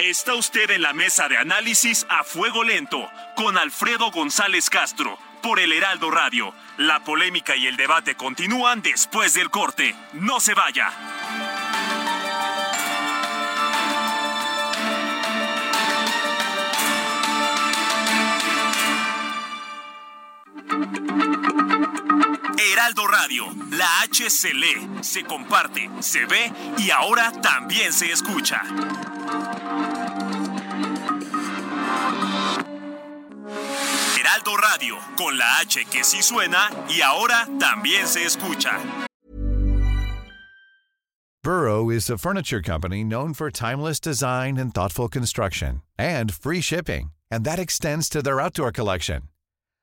[0.00, 5.60] Está usted en la mesa de análisis a fuego lento con Alfredo González Castro por
[5.60, 6.52] el Heraldo Radio.
[6.78, 9.94] La polémica y el debate continúan después del corte.
[10.12, 10.90] No se vaya.
[22.72, 28.62] Heraldo Radio, la H se lee, se comparte, se ve y ahora también se escucha.
[34.18, 38.78] Heraldo Radio, con la H que sí suena y ahora también se escucha.
[41.42, 47.12] Burrow is a furniture company known for timeless design and thoughtful construction and free shipping,
[47.30, 49.22] and that extends to their outdoor collection.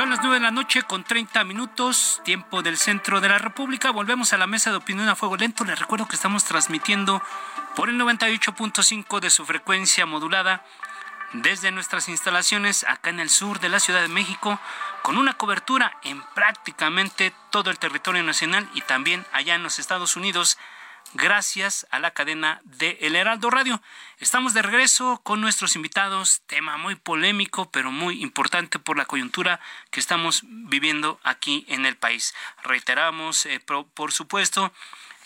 [0.00, 3.90] Son las 9 de la noche con 30 minutos, tiempo del centro de la República.
[3.90, 5.62] Volvemos a la mesa de opinión a fuego lento.
[5.62, 7.22] Les recuerdo que estamos transmitiendo
[7.76, 10.64] por el 98.5 de su frecuencia modulada
[11.34, 14.58] desde nuestras instalaciones acá en el sur de la Ciudad de México,
[15.02, 20.16] con una cobertura en prácticamente todo el territorio nacional y también allá en los Estados
[20.16, 20.56] Unidos,
[21.14, 23.82] gracias a la cadena de El Heraldo Radio.
[24.18, 29.60] Estamos de regreso con nuestros invitados, tema muy polémico, pero muy importante por la coyuntura
[29.90, 32.34] que estamos viviendo aquí en el país.
[32.62, 34.72] Reiteramos, eh, por supuesto,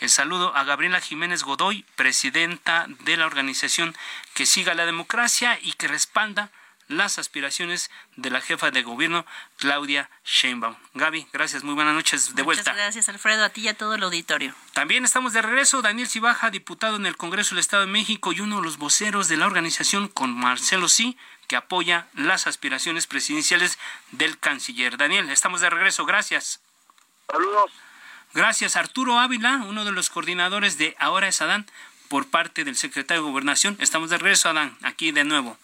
[0.01, 3.95] el saludo a Gabriela Jiménez Godoy, presidenta de la organización
[4.35, 6.51] que siga la democracia y que respalda
[6.89, 9.25] las aspiraciones de la jefa de gobierno,
[9.57, 10.77] Claudia Sheinbaum.
[10.95, 12.63] Gaby, gracias, muy buenas noches de vuelta.
[12.63, 14.55] Muchas gracias, Alfredo, a ti y a todo el auditorio.
[14.73, 18.41] También estamos de regreso, Daniel Cibaja, diputado en el Congreso del Estado de México y
[18.41, 21.17] uno de los voceros de la organización con Marcelo Sí,
[21.47, 23.79] que apoya las aspiraciones presidenciales
[24.13, 24.97] del canciller.
[24.97, 26.61] Daniel, estamos de regreso, gracias.
[27.31, 27.71] Saludos.
[28.35, 31.67] Gracias, Arturo Ávila, uno de los coordinadores de Ahora es Adán,
[32.09, 33.77] por parte del secretario de Gobernación.
[33.81, 35.57] Estamos de regreso, Adán, aquí de nuevo.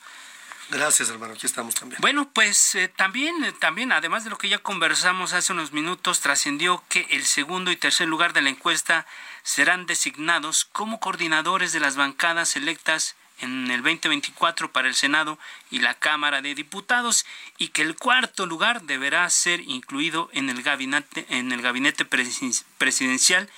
[0.71, 1.35] Gracias, hermano.
[1.35, 2.01] Aquí estamos también.
[2.01, 6.21] Bueno, pues eh, también, eh, también, además de lo que ya conversamos hace unos minutos,
[6.21, 9.07] trascendió que el segundo y tercer lugar de la encuesta
[9.43, 15.39] serán designados como coordinadores de las bancadas electas en el 2024 para el Senado
[15.71, 17.25] y la Cámara de Diputados
[17.59, 23.51] y que el cuarto lugar deberá ser incluido en el gabinete, en el gabinete presidencial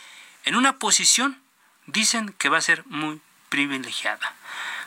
[0.45, 1.41] en una posición,
[1.87, 4.35] dicen que va a ser muy privilegiada.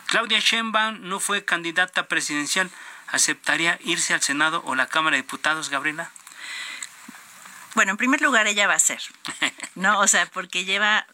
[0.06, 2.70] Claudia Sheinbaum no fue candidata presidencial,
[3.08, 6.10] ¿aceptaría irse al Senado o la Cámara de Diputados, Gabriela?
[7.74, 9.02] Bueno, en primer lugar ella va a ser,
[9.74, 10.00] ¿no?
[10.00, 11.06] O sea, porque lleva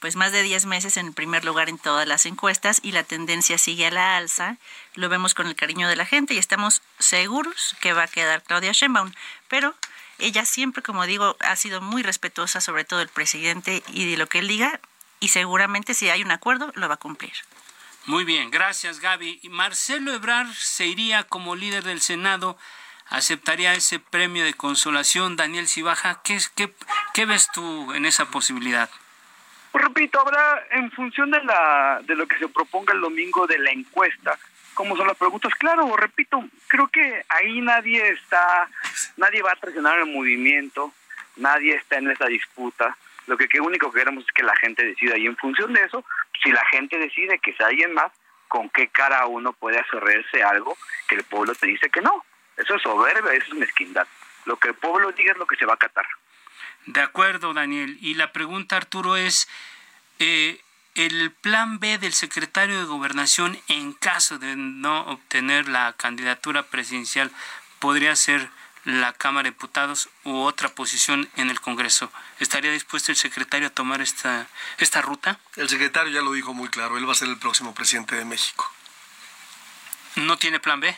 [0.00, 3.02] pues más de 10 meses en el primer lugar en todas las encuestas y la
[3.02, 4.56] tendencia sigue a la alza.
[4.94, 8.42] Lo vemos con el cariño de la gente y estamos seguros que va a quedar
[8.42, 9.12] Claudia Sheinbaum,
[9.48, 9.74] pero
[10.18, 14.28] ella siempre, como digo, ha sido muy respetuosa sobre todo del presidente y de lo
[14.28, 14.80] que él diga
[15.20, 17.32] y seguramente si hay un acuerdo lo va a cumplir.
[18.08, 19.38] Muy bien, gracias Gaby.
[19.42, 22.56] Y Marcelo Ebrar se iría como líder del Senado,
[23.10, 25.36] aceptaría ese premio de consolación.
[25.36, 26.38] Daniel Cibaja, ¿qué,
[27.12, 28.88] qué, ves tú en esa posibilidad?
[29.72, 33.58] Pues repito, habrá en función de, la, de lo que se proponga el domingo de
[33.58, 34.38] la encuesta,
[34.72, 35.52] cómo son las preguntas.
[35.56, 38.70] Claro, repito, creo que ahí nadie está,
[39.18, 40.94] nadie va a traicionar el movimiento,
[41.36, 42.96] nadie está en esa disputa.
[43.26, 45.82] Lo que, que único que queremos es que la gente decida y en función de
[45.82, 46.02] eso,
[46.42, 48.12] si la gente decide que sea alguien más,
[48.48, 50.76] ¿con qué cara uno puede hacerse algo
[51.08, 52.24] que el pueblo te dice que no?
[52.56, 54.06] Eso es soberbia, eso es mezquindad.
[54.44, 56.06] Lo que el pueblo diga es lo que se va a acatar.
[56.86, 57.98] De acuerdo, Daniel.
[58.00, 59.48] Y la pregunta, Arturo, es,
[60.18, 60.60] eh,
[60.94, 67.30] ¿el plan B del secretario de Gobernación en caso de no obtener la candidatura presidencial
[67.78, 68.48] podría ser
[68.88, 72.10] la Cámara de Diputados u otra posición en el Congreso.
[72.38, 74.46] ¿Estaría dispuesto el secretario a tomar esta,
[74.78, 75.38] esta ruta?
[75.56, 78.24] El secretario ya lo dijo muy claro, él va a ser el próximo presidente de
[78.24, 78.72] México.
[80.16, 80.96] ¿No tiene plan B?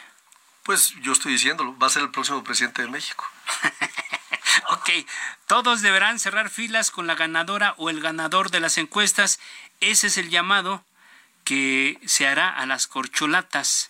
[0.63, 3.29] Pues yo estoy diciéndolo, va a ser el próximo presidente de México.
[4.69, 4.91] ok,
[5.49, 9.41] todos deberán cerrar filas con la ganadora o el ganador de las encuestas.
[9.81, 10.85] Ese es el llamado
[11.43, 13.90] que se hará a las corcholatas.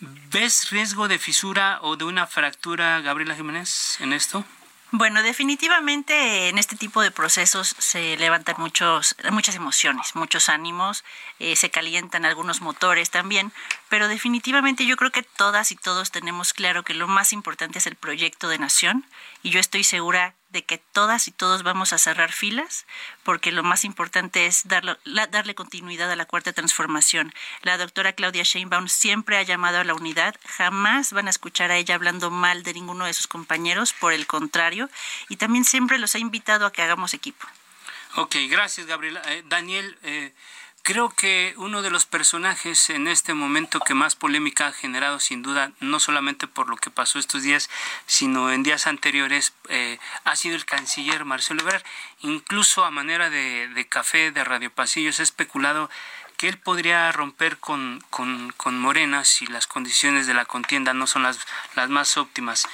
[0.00, 4.44] ¿Ves riesgo de fisura o de una fractura, Gabriela Jiménez, en esto?
[4.96, 11.02] Bueno, definitivamente en este tipo de procesos se levantan muchos, muchas emociones, muchos ánimos,
[11.40, 13.52] eh, se calientan algunos motores también,
[13.94, 17.86] pero definitivamente yo creo que todas y todos tenemos claro que lo más importante es
[17.86, 19.06] el proyecto de nación
[19.44, 22.86] y yo estoy segura de que todas y todos vamos a cerrar filas,
[23.22, 27.32] porque lo más importante es darle continuidad a la cuarta transformación.
[27.62, 31.76] La doctora Claudia Sheinbaum siempre ha llamado a la unidad, jamás van a escuchar a
[31.76, 34.90] ella hablando mal de ninguno de sus compañeros, por el contrario,
[35.28, 37.46] y también siempre los ha invitado a que hagamos equipo.
[38.16, 39.22] Ok, gracias Gabriela.
[39.26, 40.32] Eh, Daniel, eh,
[40.86, 45.40] Creo que uno de los personajes en este momento que más polémica ha generado, sin
[45.40, 47.70] duda, no solamente por lo que pasó estos días,
[48.04, 51.82] sino en días anteriores, eh, ha sido el canciller Marcelo Ebrard.
[52.20, 55.88] Incluso a manera de, café de Radio Pasillo se ha especulado
[56.36, 61.22] que él podría romper con, con, Morena si las condiciones de la contienda no son
[61.22, 61.38] las,
[61.76, 62.68] las más óptimas.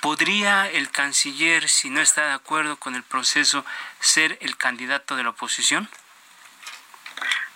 [0.00, 3.64] ¿Podría el canciller, si no está de acuerdo con el proceso,
[3.98, 5.88] ser el candidato de la oposición?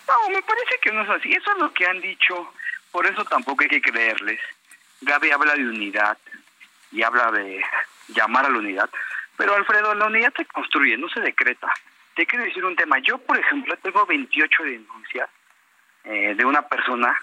[0.08, 1.32] No, me parece que no es así.
[1.32, 2.52] Eso es lo que han dicho.
[2.90, 4.40] Por eso tampoco hay que creerles.
[5.00, 6.16] Gaby habla de unidad
[6.92, 7.64] y habla de
[8.08, 8.88] llamar a la unidad.
[9.36, 11.68] Pero Alfredo, la unidad se construye, no se decreta.
[12.14, 12.98] Te quiero decir un tema.
[13.00, 15.28] Yo, por ejemplo, tengo 28 denuncias
[16.04, 17.14] eh, de una persona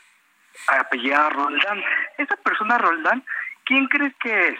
[0.67, 1.83] apellidada Roldán.
[2.17, 3.23] Esa persona Roldán,
[3.65, 4.59] ¿quién crees que es?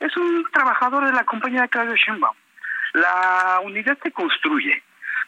[0.00, 2.36] Es un trabajador de la compañía de Claudio Sheinbaum.
[2.94, 4.82] La unidad se construye,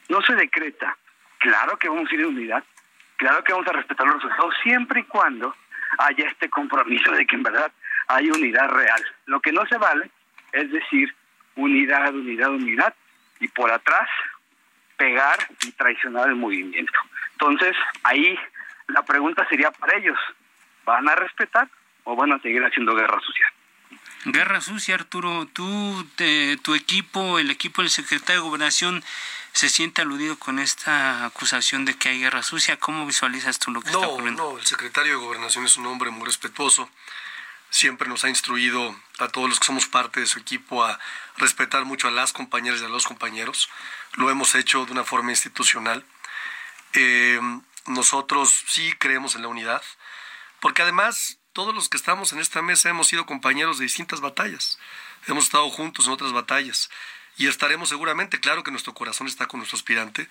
[0.08, 0.96] no se decreta.
[1.44, 2.64] Claro que vamos a ir en unidad,
[3.16, 5.54] claro que vamos a respetar los resultados siempre y cuando
[5.98, 7.70] haya este compromiso de que en verdad
[8.08, 9.04] hay unidad real.
[9.26, 10.10] Lo que no se vale
[10.52, 11.14] es decir
[11.54, 12.94] unidad, unidad, unidad
[13.40, 14.08] y por atrás
[14.96, 16.98] pegar y traicionar el movimiento.
[17.32, 18.38] Entonces, ahí
[18.88, 20.18] la pregunta sería para ellos,
[20.86, 21.68] ¿van a respetar
[22.04, 23.52] o van a seguir haciendo guerra sucia?
[24.24, 25.46] Guerra sucia, Arturo.
[25.52, 26.06] Tú,
[26.62, 29.04] tu equipo, el equipo del secretario de Gobernación,
[29.52, 32.78] se siente aludido con esta acusación de que hay guerra sucia.
[32.78, 34.52] ¿Cómo visualizas tú lo que está ocurriendo?
[34.52, 36.90] No, el secretario de Gobernación es un hombre muy respetuoso.
[37.70, 40.98] Siempre nos ha instruido a todos los que somos parte de su equipo a
[41.36, 43.68] respetar mucho a las compañeras y a los compañeros.
[44.14, 46.04] Lo hemos hecho de una forma institucional.
[46.94, 47.40] Eh,
[47.86, 49.82] nosotros sí creemos en la unidad,
[50.60, 54.78] porque además todos los que estamos en esta mesa hemos sido compañeros de distintas batallas.
[55.28, 56.90] Hemos estado juntos en otras batallas
[57.38, 60.28] y estaremos seguramente, claro que nuestro corazón está con nuestro aspirante.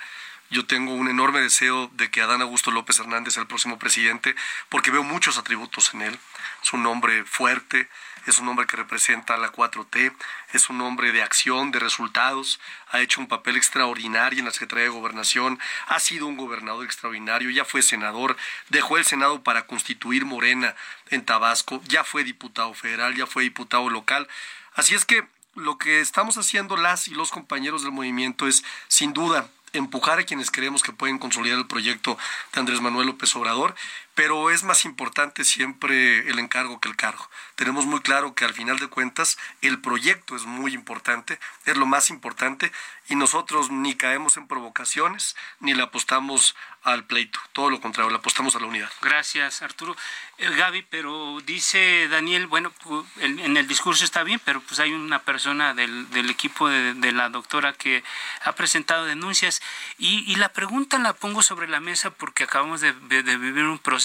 [0.54, 4.36] Yo tengo un enorme deseo de que Adán Augusto López Hernández sea el próximo presidente,
[4.70, 6.20] porque veo muchos atributos en él.
[6.62, 7.90] Es un hombre fuerte,
[8.28, 10.14] es un hombre que representa a la 4T,
[10.52, 12.60] es un hombre de acción, de resultados,
[12.92, 17.50] ha hecho un papel extraordinario en la Secretaría de Gobernación, ha sido un gobernador extraordinario,
[17.50, 18.38] ya fue senador,
[18.70, 20.76] dejó el Senado para constituir Morena
[21.10, 24.28] en Tabasco, ya fue diputado federal, ya fue diputado local.
[24.76, 29.14] Así es que lo que estamos haciendo las y los compañeros del movimiento es, sin
[29.14, 32.18] duda, empujar a quienes creemos que pueden consolidar el proyecto
[32.54, 33.76] de Andrés Manuel López Obrador,
[34.16, 37.30] pero es más importante siempre el encargo que el cargo.
[37.56, 41.86] Tenemos muy claro que al final de cuentas el proyecto es muy importante, es lo
[41.86, 42.72] más importante
[43.10, 48.18] y nosotros ni caemos en provocaciones ni le apostamos al pleito, todo lo contrario, le
[48.18, 48.92] apostamos a la unidad.
[49.02, 49.96] Gracias, Arturo.
[50.38, 52.74] Eh, Gaby, pero dice Daniel, bueno,
[53.20, 57.30] en el discurso está bien, pero pues hay una persona del, del equipo de, la
[57.30, 58.04] doctora que
[58.44, 59.62] ha presentado denuncias
[59.98, 63.78] y, y, la pregunta la pongo sobre la mesa porque acabamos de, de vivir un
[63.78, 64.03] proceso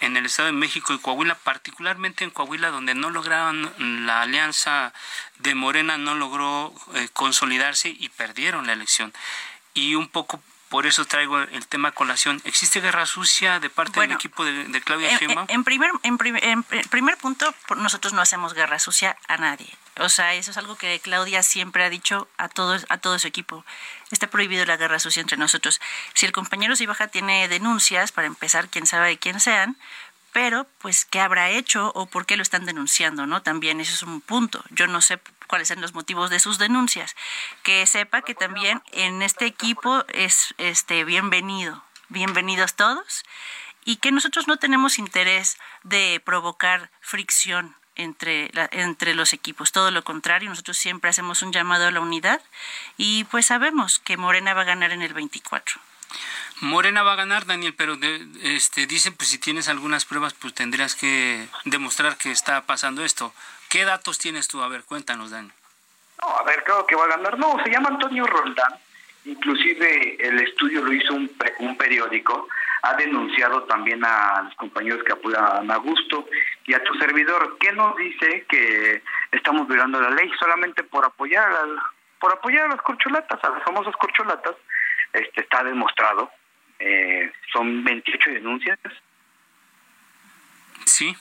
[0.00, 3.72] en el Estado de México y Coahuila, particularmente en Coahuila, donde no lograron
[4.06, 4.92] la alianza
[5.38, 9.12] de Morena, no logró eh, consolidarse y perdieron la elección.
[9.74, 12.40] Y un poco por eso traigo el tema colación.
[12.44, 15.46] ¿Existe guerra sucia de parte del equipo de, Claudia Sheinbaum?
[15.48, 19.68] En, primer, en, primer punto, nosotros no hacemos guerra sucia a nadie.
[19.98, 23.26] O sea, eso es algo que Claudia siempre ha dicho a todo, a todo su
[23.26, 23.64] equipo.
[24.10, 25.80] Está prohibido la guerra sucia entre nosotros.
[26.14, 29.76] Si el compañero Cibaja tiene denuncias, para empezar, quién sabe de quién sean,
[30.32, 33.42] pero pues qué habrá hecho o por qué lo están denunciando, ¿no?
[33.42, 34.62] También eso es un punto.
[34.70, 37.16] Yo no sé cuáles son los motivos de sus denuncias.
[37.62, 43.24] Que sepa que también en este equipo es este bienvenido, bienvenidos todos
[43.84, 49.72] y que nosotros no tenemos interés de provocar fricción entre, entre los equipos.
[49.72, 52.40] Todo lo contrario, nosotros siempre hacemos un llamado a la unidad
[52.96, 55.80] y pues sabemos que Morena va a ganar en el 24.
[56.60, 57.96] Morena va a ganar, Daniel, pero
[58.42, 63.32] este, dicen, pues si tienes algunas pruebas, pues tendrías que demostrar que está pasando esto.
[63.68, 64.62] ¿Qué datos tienes tú?
[64.62, 65.52] A ver, cuéntanos, Daniel.
[66.20, 67.38] No, a ver, creo que va a ganar.
[67.38, 68.74] No, se llama Antonio Roldán.
[69.24, 71.30] Inclusive el estudio lo hizo un,
[71.60, 72.48] un periódico.
[72.82, 76.26] Ha denunciado también a los compañeros que apoyan a Augusto
[76.64, 77.56] y a tu servidor.
[77.58, 79.02] ¿Qué nos dice que
[79.32, 81.66] estamos violando la ley solamente por apoyar a,
[82.20, 84.54] por apoyar a las corcholatas, a las famosas corcholatas?
[85.12, 86.30] Este, está demostrado
[86.78, 88.78] eh, son 28 denuncias.
[90.84, 91.16] Sí.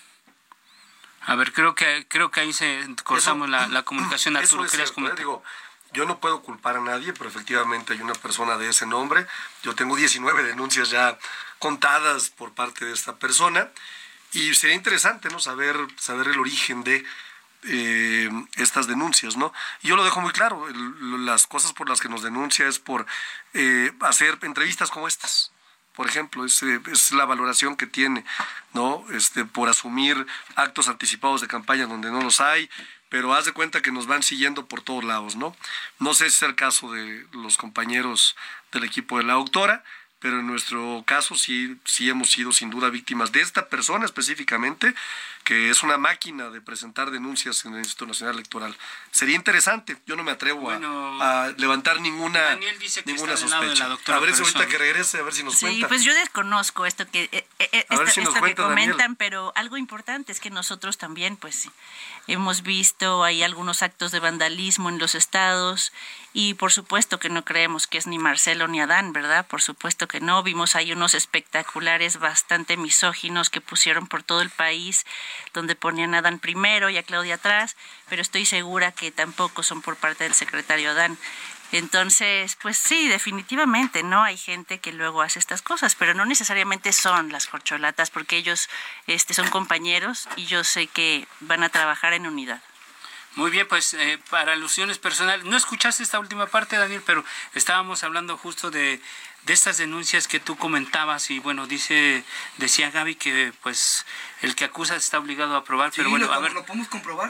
[1.25, 4.37] A ver, creo que creo que ahí se cortamos la, comunicación.
[4.37, 5.13] Arturo, eso es ¿eh?
[5.17, 5.43] digo,
[5.91, 9.25] yo no puedo culpar a nadie, pero efectivamente hay una persona de ese nombre.
[9.63, 11.17] Yo tengo 19 denuncias ya
[11.59, 13.69] contadas por parte de esta persona
[14.33, 17.05] y sería interesante no saber saber el origen de
[17.63, 19.51] eh, estas denuncias, ¿no?
[19.81, 20.67] Y yo lo dejo muy claro,
[21.19, 23.05] las cosas por las que nos denuncia es por
[23.53, 25.51] eh, hacer entrevistas como estas,
[25.93, 28.23] por ejemplo, es, es, la valoración que tiene,
[28.73, 29.03] ¿no?
[29.11, 32.69] Este, por asumir actos anticipados de campaña donde no los hay,
[33.09, 35.55] pero haz de cuenta que nos van siguiendo por todos lados, ¿no?
[35.99, 38.35] No sé si es el caso de los compañeros
[38.71, 39.83] del equipo de la doctora,
[40.19, 44.93] pero en nuestro caso sí, sí hemos sido sin duda víctimas de esta persona específicamente,
[45.47, 48.75] que es una máquina de presentar denuncias en el Instituto Nacional Electoral.
[49.11, 52.57] Sería interesante, yo no me atrevo a, levantar ninguna,
[53.05, 53.85] ninguna sospecha.
[54.07, 55.77] a ver si ahorita que regrese, a ver si nos cuenta.
[55.77, 60.41] Sí, pues yo desconozco esto que, eh, eh, esto, que comentan, pero algo importante es
[60.41, 61.69] que nosotros también, pues
[62.27, 65.93] hemos visto ahí algunos actos de vandalismo en los estados
[66.33, 69.47] y por supuesto que no creemos que es ni Marcelo ni Adán, ¿verdad?
[69.47, 70.43] Por supuesto que no.
[70.43, 75.05] Vimos ahí unos espectaculares bastante misóginos que pusieron por todo el país,
[75.53, 77.75] donde ponían a Adán primero y a Claudia atrás,
[78.09, 81.17] pero estoy segura que tampoco son por parte del secretario Adán.
[81.71, 84.23] Entonces, pues sí, definitivamente, ¿no?
[84.23, 88.69] Hay gente que luego hace estas cosas, pero no necesariamente son las corcholatas, porque ellos
[89.05, 92.61] este, son compañeros y yo sé que van a trabajar en unidad.
[93.35, 97.23] Muy bien, pues eh, para alusiones personales, no escuchaste esta última parte, Daniel, pero
[97.53, 98.99] estábamos hablando justo de,
[99.47, 102.23] de estas denuncias que tú comentabas y bueno, dice
[102.57, 104.05] decía Gaby que pues
[104.41, 106.51] el que acusa está obligado a probar, pero bueno, lo, a ver.
[106.51, 107.29] lo podemos comprobar,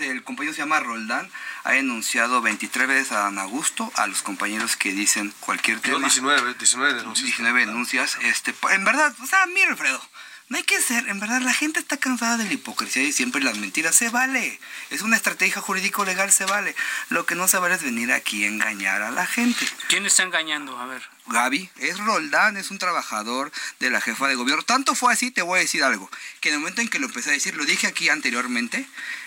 [0.00, 1.30] el compañero se llama Roldán,
[1.62, 6.00] ha denunciado 23 veces a Ana Augusto, a los compañeros que dicen cualquier tema.
[6.00, 7.26] 19, 19 denuncias.
[7.26, 10.02] 19 denuncias, este, en verdad, o sea, mire, Alfredo,
[10.48, 13.42] no hay que ser, en verdad, la gente está cansada de la hipocresía y siempre
[13.42, 13.94] las mentiras.
[13.94, 14.58] Se vale.
[14.88, 16.74] Es una estrategia jurídico-legal, se vale.
[17.10, 19.66] Lo que no se vale es venir aquí a engañar a la gente.
[19.88, 20.78] ¿Quién está engañando?
[20.78, 21.02] A ver.
[21.26, 24.62] Gaby, es Roldán, es un trabajador de la jefa de gobierno.
[24.62, 27.06] Tanto fue así, te voy a decir algo, que en el momento en que lo
[27.06, 28.86] empecé a decir, lo dije aquí anteriormente,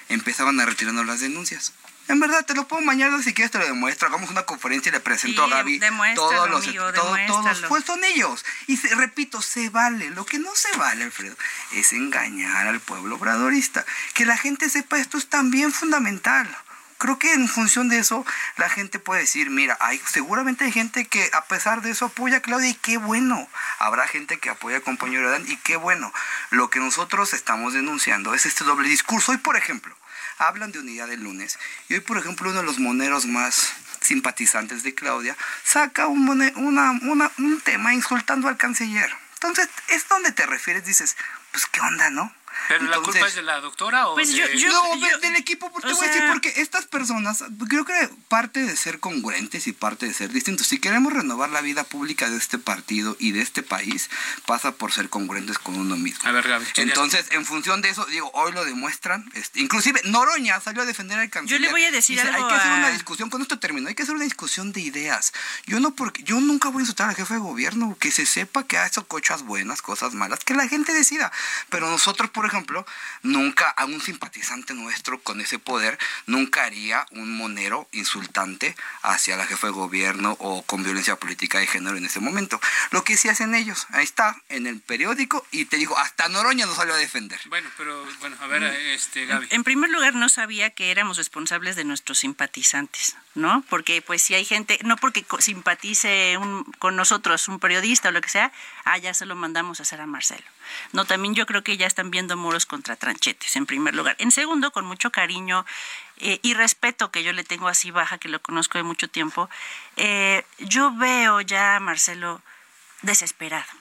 [0.10, 1.74] empezaban a retirarnos las denuncias.
[2.12, 4.10] En verdad, te lo puedo mañana si quieres te lo demuestro.
[4.10, 5.80] Hagamos una conferencia y le presento a Gaby
[6.14, 8.44] todos los todos, pues son ellos.
[8.68, 10.10] Y repito, se vale.
[10.10, 11.38] Lo que no se vale, Alfredo,
[11.72, 13.86] es engañar al pueblo obradorista.
[14.14, 16.54] Que la gente sepa esto es también fundamental.
[16.98, 18.26] Creo que en función de eso
[18.58, 22.38] la gente puede decir, mira, hay seguramente hay gente que a pesar de eso apoya
[22.38, 23.48] a Claudia y qué bueno.
[23.80, 26.12] Habrá gente que apoya a compañero Adán y qué bueno.
[26.50, 29.32] Lo que nosotros estamos denunciando es este doble discurso.
[29.32, 29.96] Hoy, por ejemplo,
[30.38, 31.58] hablan de unidad el lunes.
[31.90, 36.92] Y hoy, por ejemplo, uno de los moneros más simpatizantes de Claudia saca un, una,
[37.38, 39.12] un tema insultando al canciller.
[39.36, 41.18] Entonces, es donde te refieres, dices,
[41.52, 42.34] pues qué onda, ¿no?
[42.68, 44.38] ¿Pero la culpa es de la doctora o pues de...
[44.38, 47.94] yo, yo, del equipo, porque voy a decir, porque estas personas, creo que
[48.28, 50.68] parte de ser congruentes y parte de ser distintos.
[50.68, 54.10] Si queremos renovar la vida pública de este partido y de este país,
[54.46, 56.28] pasa por ser congruentes con uno mismo.
[56.28, 56.66] A ver, Gaby.
[56.78, 59.30] Entonces, en función de eso, digo, hoy lo demuestran.
[59.34, 61.60] Este, inclusive, Noroña salió a defender al canciller.
[61.60, 63.60] Yo le voy a decir Dice, algo Hay que hacer a- una discusión, con esto
[63.60, 65.34] termino, hay que hacer una discusión de ideas.
[65.66, 68.66] Yo no porque yo nunca voy a insultar al jefe de gobierno, que se sepa
[68.66, 71.32] que ha hecho cosas buenas, cosas malas, que la gente decida.
[71.70, 72.86] Pero nosotros, por ejemplo,
[73.24, 75.98] nunca a un simpatizante nuestro con ese poder,
[76.28, 81.68] nunca haría un monero insultante hacia la jefe de gobierno o con violencia política de
[81.68, 82.60] género en ese momento.
[82.92, 86.66] Lo que sí hacen ellos, ahí está, en el periódico, y te digo, hasta Noroña
[86.66, 87.40] lo salió a defender.
[87.46, 89.48] Bueno, pero bueno, a ver, este, Gaby.
[89.52, 93.64] En primer lugar, no sabía que éramos responsables de nuestros simpatizantes, ¿no?
[93.70, 98.12] Porque pues si hay gente, no porque co- simpatice un- con nosotros un periodista o
[98.12, 98.52] lo que sea,
[98.84, 100.44] ah, ya se lo mandamos a hacer a Marcelo.
[100.92, 104.16] No, también yo creo que ya están viendo muros contra tranchetes, en primer lugar.
[104.20, 105.66] En segundo, con mucho cariño
[106.18, 109.50] eh, y respeto que yo le tengo así baja, que lo conozco de mucho tiempo,
[109.98, 112.42] eh, yo veo ya a Marcelo
[113.02, 113.72] desesperado.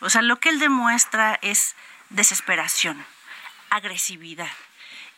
[0.00, 1.74] O sea, lo que él demuestra es
[2.08, 3.04] desesperación,
[3.68, 4.50] agresividad.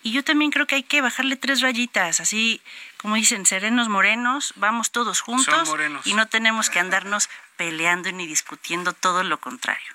[0.03, 2.61] Y yo también creo que hay que bajarle tres rayitas, así
[2.97, 5.73] como dicen, serenos morenos, vamos todos juntos
[6.05, 9.95] y no tenemos que andarnos peleando ni discutiendo todo lo contrario.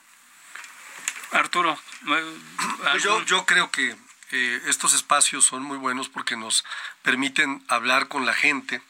[1.31, 1.77] Arturo.
[2.05, 3.95] Pues yo, yo creo que
[4.31, 6.65] eh, estos espacios son muy buenos porque nos
[7.01, 8.81] permiten hablar con la gente,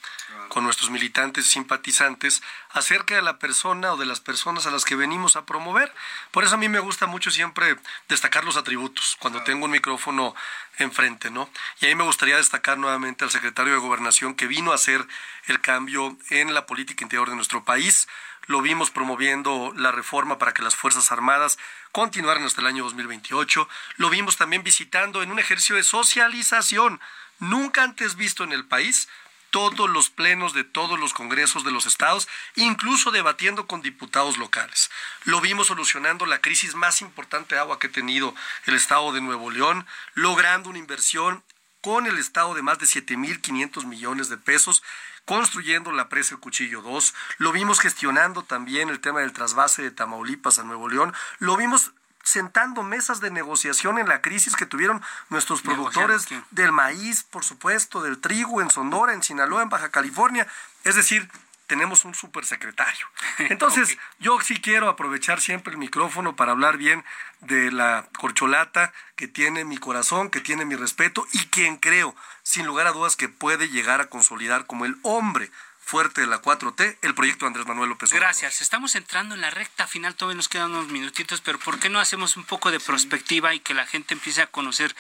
[0.47, 4.83] con nuestros militantes y simpatizantes, acerca de la persona o de las personas a las
[4.83, 5.93] que venimos a promover.
[6.31, 7.77] Por eso a mí me gusta mucho siempre
[8.09, 10.33] destacar los atributos cuando tengo un micrófono
[10.79, 11.49] enfrente, ¿no?
[11.81, 15.05] Y ahí me gustaría destacar nuevamente al secretario de Gobernación que vino a hacer
[15.45, 18.07] el cambio en la política interior de nuestro país.
[18.47, 21.57] Lo vimos promoviendo la reforma para que las Fuerzas Armadas
[21.91, 23.67] continuaran hasta el año 2028.
[23.97, 26.99] Lo vimos también visitando en un ejercicio de socialización
[27.39, 29.07] nunca antes visto en el país
[29.49, 34.89] todos los plenos de todos los congresos de los estados, incluso debatiendo con diputados locales.
[35.23, 38.35] Lo vimos solucionando la crisis más importante de agua que ha tenido
[38.65, 41.43] el estado de Nuevo León, logrando una inversión
[41.81, 44.83] con el estado de más de 7.500 millones de pesos
[45.27, 49.91] construyendo la presa El Cuchillo 2, lo vimos gestionando también el tema del trasvase de
[49.91, 51.91] Tamaulipas a Nuevo León, lo vimos
[52.23, 58.01] sentando mesas de negociación en la crisis que tuvieron nuestros productores del maíz, por supuesto,
[58.01, 60.47] del trigo en Sonora, en Sinaloa, en Baja California.
[60.83, 61.29] Es decir,
[61.67, 63.05] tenemos un supersecretario.
[63.37, 67.03] Entonces, yo sí quiero aprovechar siempre el micrófono para hablar bien
[67.41, 72.65] de la corcholata que tiene mi corazón, que tiene mi respeto y quien creo, sin
[72.65, 75.51] lugar a dudas, que puede llegar a consolidar como el hombre
[75.87, 78.27] fuerte de la 4T, el proyecto de Andrés Manuel López Obrador.
[78.27, 78.61] Gracias.
[78.61, 82.01] Estamos entrando en la recta final, todavía nos quedan unos minutitos, pero ¿por qué no
[82.01, 84.93] hacemos un poco de perspectiva y que la gente empiece a conocer?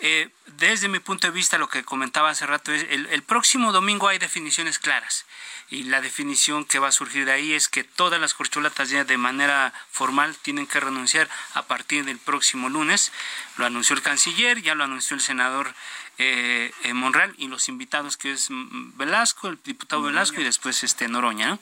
[0.00, 0.28] Eh,
[0.58, 4.08] desde mi punto de vista, lo que comentaba hace rato es, el, el próximo domingo
[4.08, 5.24] hay definiciones claras
[5.68, 9.04] y la definición que va a surgir de ahí es que todas las corcholatas ya
[9.04, 13.10] de manera formal tienen que renunciar a partir del próximo lunes.
[13.56, 15.74] Lo anunció el canciller, ya lo anunció el senador
[16.18, 21.48] eh, Monreal y los invitados que es Velasco, el diputado Velasco y después este Noroña.
[21.48, 21.58] ¿no?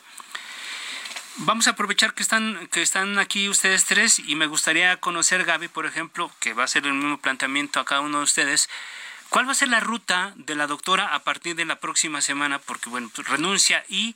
[1.38, 5.66] Vamos a aprovechar que están, que están aquí ustedes tres y me gustaría conocer, Gaby,
[5.66, 8.68] por ejemplo, que va a ser el mismo planteamiento a cada uno de ustedes.
[9.30, 12.60] ¿Cuál va a ser la ruta de la doctora a partir de la próxima semana?
[12.60, 14.14] Porque, bueno, pues, renuncia y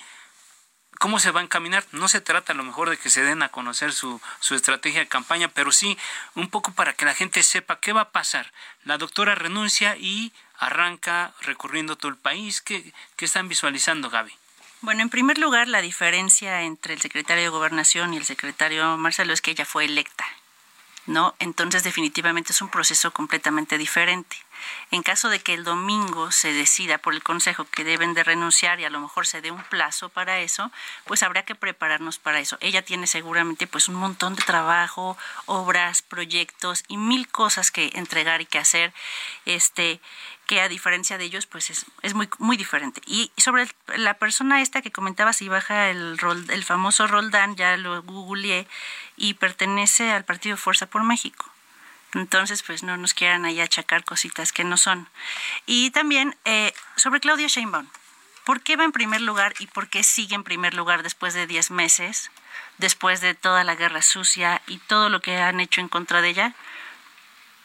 [0.98, 1.84] cómo se va a encaminar.
[1.92, 5.00] No se trata a lo mejor de que se den a conocer su, su estrategia
[5.00, 5.96] de campaña, pero sí
[6.34, 8.52] un poco para que la gente sepa qué va a pasar.
[8.84, 12.60] La doctora renuncia y arranca recorriendo todo el país.
[12.60, 14.32] ¿Qué, qué están visualizando, Gaby?
[14.80, 19.32] Bueno, en primer lugar, la diferencia entre el secretario de Gobernación y el secretario Marcelo
[19.32, 20.24] es que ella fue electa,
[21.06, 21.34] ¿no?
[21.40, 24.36] Entonces, definitivamente es un proceso completamente diferente.
[24.90, 28.80] En caso de que el domingo se decida por el Consejo que deben de renunciar
[28.80, 30.70] y a lo mejor se dé un plazo para eso,
[31.04, 32.58] pues habrá que prepararnos para eso.
[32.60, 38.40] Ella tiene seguramente pues un montón de trabajo, obras, proyectos y mil cosas que entregar
[38.40, 38.92] y que hacer,
[39.44, 40.00] este,
[40.46, 43.02] que a diferencia de ellos pues es, es muy, muy diferente.
[43.06, 47.76] Y sobre la persona esta que comentaba si baja el, rol, el famoso Roldán, ya
[47.76, 48.66] lo googleé,
[49.16, 51.50] y pertenece al partido Fuerza por México.
[52.14, 55.08] Entonces, pues no nos quieran ahí achacar cositas que no son.
[55.66, 57.88] Y también eh, sobre Claudia Sheinbaum.
[58.44, 61.46] ¿Por qué va en primer lugar y por qué sigue en primer lugar después de
[61.46, 62.30] 10 meses,
[62.78, 66.30] después de toda la guerra sucia y todo lo que han hecho en contra de
[66.30, 66.54] ella?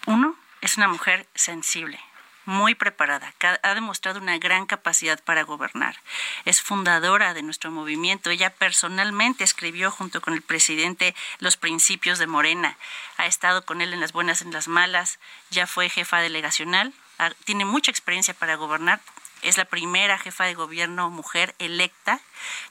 [0.07, 2.01] Uno, es una mujer sensible,
[2.45, 5.97] muy preparada, ha demostrado una gran capacidad para gobernar.
[6.45, 8.29] Es fundadora de nuestro movimiento.
[8.29, 12.77] Ella personalmente escribió junto con el presidente los principios de Morena.
[13.17, 15.19] Ha estado con él en las buenas en las malas.
[15.51, 16.93] Ya fue jefa delegacional.
[17.45, 18.99] Tiene mucha experiencia para gobernar.
[19.43, 22.19] Es la primera jefa de gobierno mujer electa.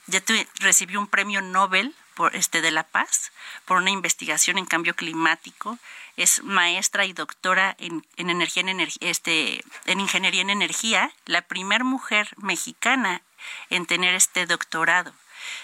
[0.07, 0.21] Ya
[0.59, 3.31] recibió un premio Nobel por este de la paz
[3.65, 5.79] por una investigación en cambio climático
[6.15, 12.29] es maestra y doctora en, energía en este en ingeniería en energía la primera mujer
[12.37, 13.21] mexicana
[13.69, 15.13] en tener este doctorado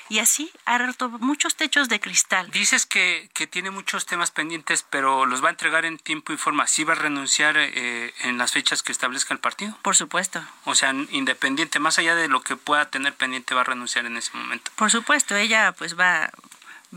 [0.10, 2.50] y así ha roto muchos techos de cristal.
[2.52, 6.38] Dices que, que, tiene muchos temas pendientes, pero los va a entregar en tiempo y
[6.38, 6.68] forma.
[6.68, 9.78] ¿Sí va a renunciar eh, en las fechas que establezca el partido?
[9.82, 10.44] Por supuesto.
[10.66, 14.18] O sea, independiente, más allá de lo que pueda tener pendiente, va a renunciar en
[14.18, 14.72] ese momento.
[14.76, 16.30] Por supuesto, ella pues va,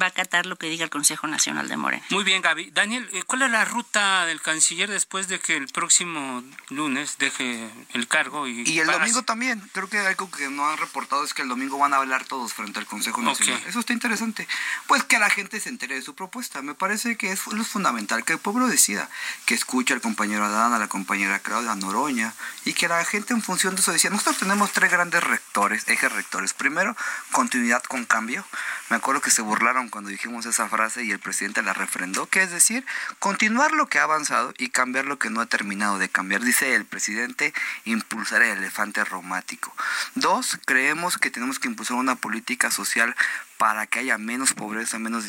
[0.01, 2.05] va a acatar lo que diga el Consejo Nacional de Morena.
[2.11, 2.71] Muy bien, Gaby.
[2.71, 7.69] Daniel, eh, ¿cuál es la ruta del canciller después de que el próximo lunes deje
[7.93, 8.47] el cargo?
[8.47, 9.61] Y, y el domingo también.
[9.73, 12.55] Creo que algo que no han reportado es que el domingo van a hablar todos
[12.55, 13.63] frente al Consejo Nacional.
[13.67, 14.49] Eso está interesante.
[14.87, 16.63] Pues que la gente se entere de su propuesta.
[16.63, 19.11] Me parece que es lo fundamental, que el pueblo decida,
[19.47, 22.35] que escuche al compañero Adán, a la compañera Claudia Noroña,
[22.65, 26.13] y que la gente en función de eso decía, nosotros tenemos tres grandes rectores, ejes
[26.13, 26.55] rectores.
[26.55, 26.97] Primero,
[27.31, 28.45] continuidad con cambio.
[28.93, 32.43] Me acuerdo que se burlaron cuando dijimos esa frase y el presidente la refrendó, que
[32.43, 32.85] es decir,
[33.21, 36.43] continuar lo que ha avanzado y cambiar lo que no ha terminado de cambiar.
[36.43, 37.55] Dice el presidente,
[37.87, 39.75] impulsar el elefante romático.
[40.15, 43.17] Dos, creemos que tenemos que impulsar una política social
[43.63, 45.25] para que haya menos pobreza, menos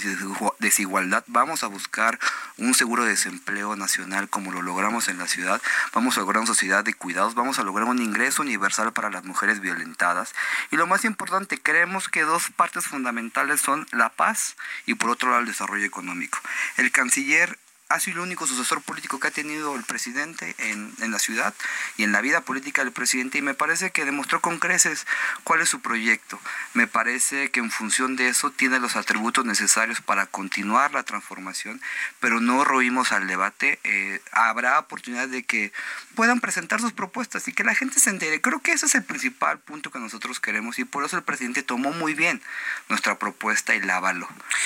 [0.57, 1.23] desigualdad.
[1.27, 2.17] Vamos a buscar
[2.57, 5.61] un seguro de desempleo nacional como lo logramos en la ciudad.
[5.93, 7.36] Vamos a lograr una sociedad de cuidados.
[7.36, 10.34] Vamos a lograr un ingreso universal para las mujeres violentadas.
[10.71, 14.55] Y lo más importante, creemos que dos partes fundamentales son la paz
[14.88, 16.39] y por otro lado el desarrollo económico.
[16.77, 17.59] El canciller
[17.89, 21.53] ha sido el único sucesor político que ha tenido el presidente en, en, la ciudad
[21.97, 25.05] y en la vida política del presidente y me parece que demostró con creces
[25.43, 26.39] cuál es su proyecto.
[26.73, 31.81] Me parece que en función de eso tiene los atributos necesarios para continuar la transformación,
[32.19, 33.79] pero no roímos al debate.
[33.84, 35.71] Eh, habrá oportunidad de que
[36.15, 38.41] puedan presentar sus propuestas y que la gente se entere.
[38.41, 41.63] Creo que ese es el principal punto que nosotros queremos y por eso el presidente
[41.63, 42.41] tomó muy bien
[42.89, 44.03] nuestra propuesta y la.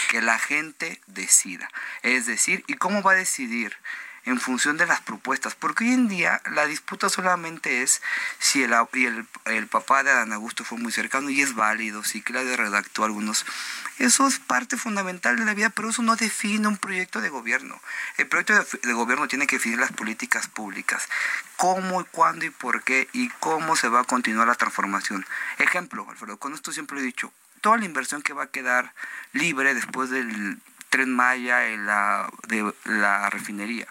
[0.09, 1.69] Que la gente decida.
[2.01, 3.75] Es decir, ¿y cómo va a decidir
[4.27, 8.01] en función de las propuestas, porque hoy en día la disputa solamente es
[8.39, 8.75] si el,
[9.45, 13.45] el, papá de Adán Augusto fue muy cercano y es válido, si Claudia redactó algunos.
[13.99, 17.79] Eso es parte fundamental de la vida, pero eso no define un proyecto de gobierno.
[18.17, 21.07] El proyecto de, de gobierno tiene que definir las políticas públicas,
[21.55, 25.25] cómo y cuándo y por qué y cómo se va a continuar la transformación.
[25.57, 27.31] Ejemplo, Alfredo, con esto siempre he dicho,
[27.61, 28.93] toda la inversión que va a quedar
[29.31, 30.59] libre después del
[30.89, 33.87] Tren Maya la, de la refinería.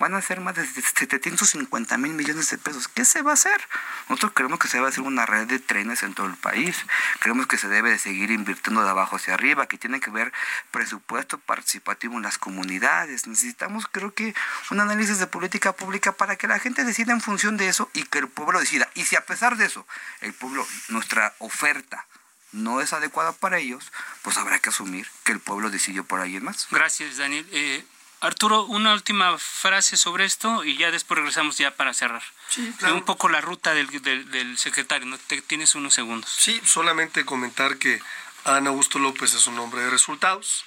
[0.00, 2.88] Van a ser más de 750 mil millones de pesos.
[2.88, 3.60] ¿Qué se va a hacer?
[4.08, 6.86] Nosotros creemos que se a hacer una red de trenes en todo el país.
[7.18, 10.32] Creemos que se debe de seguir invirtiendo de abajo hacia arriba, que tiene que ver
[10.70, 13.26] presupuesto participativo en las comunidades.
[13.26, 14.34] Necesitamos, creo que,
[14.70, 18.04] un análisis de política pública para que la gente decida en función de eso y
[18.04, 18.88] que el pueblo decida.
[18.94, 19.86] Y si a pesar de eso,
[20.22, 22.06] el pueblo, nuestra oferta,
[22.52, 23.84] no es adecuada para ellos,
[24.22, 26.66] pues habrá que asumir que el pueblo decidió por alguien más.
[26.70, 27.46] Gracias, Daniel.
[27.52, 27.84] Eh,
[28.20, 32.22] Arturo, una última frase sobre esto y ya después regresamos ya para cerrar.
[32.48, 32.96] Sí, claro.
[32.96, 35.16] Un poco la ruta del, del, secretario, ¿no?
[35.16, 36.30] Te, tienes unos segundos.
[36.30, 38.00] Sí, solamente comentar que
[38.44, 40.66] Ana Augusto López es un hombre de resultados.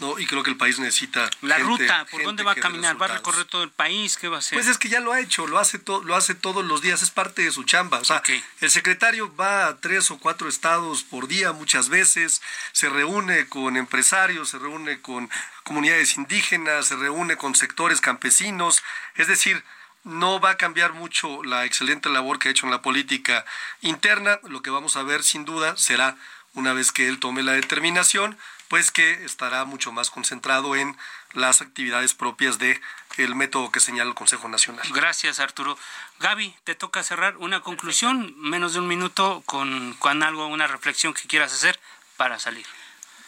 [0.00, 0.18] ¿No?
[0.18, 1.30] Y creo que el país necesita.
[1.42, 3.00] La ruta, ¿por dónde va a caminar?
[3.00, 4.16] ¿Va a recorrer todo el país?
[4.16, 4.56] ¿Qué va a hacer?
[4.56, 7.10] Pues es que ya lo ha hecho, lo hace, lo hace todos los días, es
[7.10, 7.98] parte de su chamba.
[7.98, 8.22] O sea,
[8.60, 12.40] el secretario va a tres o cuatro estados por día muchas veces,
[12.72, 15.30] se reúne con empresarios, se reúne con
[15.64, 18.82] comunidades indígenas, se reúne con sectores campesinos,
[19.16, 19.62] es decir,
[20.04, 23.44] no va a cambiar mucho la excelente labor que ha hecho en la política
[23.82, 24.40] interna.
[24.44, 26.16] Lo que vamos a ver sin duda será
[26.54, 28.36] una vez que él tome la determinación,
[28.70, 30.96] pues que estará mucho más concentrado en
[31.32, 32.80] las actividades propias de
[33.16, 34.86] el método que señala el Consejo Nacional.
[34.94, 35.76] Gracias, Arturo.
[36.20, 41.14] Gaby, te toca cerrar una conclusión, menos de un minuto, con, con algo, una reflexión
[41.14, 41.80] que quieras hacer
[42.16, 42.64] para salir.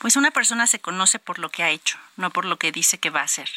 [0.03, 2.99] Pues una persona se conoce por lo que ha hecho, no por lo que dice
[2.99, 3.49] que va a hacer.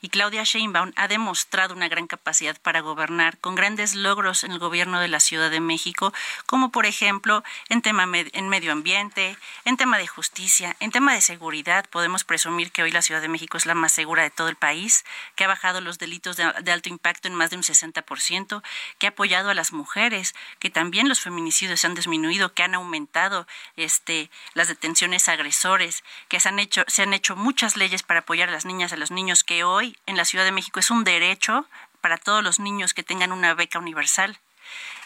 [0.00, 4.58] Y Claudia Sheinbaum ha demostrado una gran capacidad para gobernar, con grandes logros en el
[4.58, 6.14] gobierno de la Ciudad de México,
[6.46, 9.36] como por ejemplo en tema en medio ambiente,
[9.66, 11.84] en tema de justicia, en tema de seguridad.
[11.90, 14.56] Podemos presumir que hoy la Ciudad de México es la más segura de todo el
[14.56, 18.62] país, que ha bajado los delitos de, de alto impacto en más de un 60%,
[18.96, 22.74] que ha apoyado a las mujeres, que también los feminicidios se han disminuido, que han
[22.74, 23.46] aumentado
[23.76, 25.89] este, las detenciones agresores
[26.28, 28.94] que se han hecho, se han hecho muchas leyes para apoyar a las niñas y
[28.94, 31.66] a los niños, que hoy en la Ciudad de México es un derecho
[32.00, 34.38] para todos los niños que tengan una beca universal.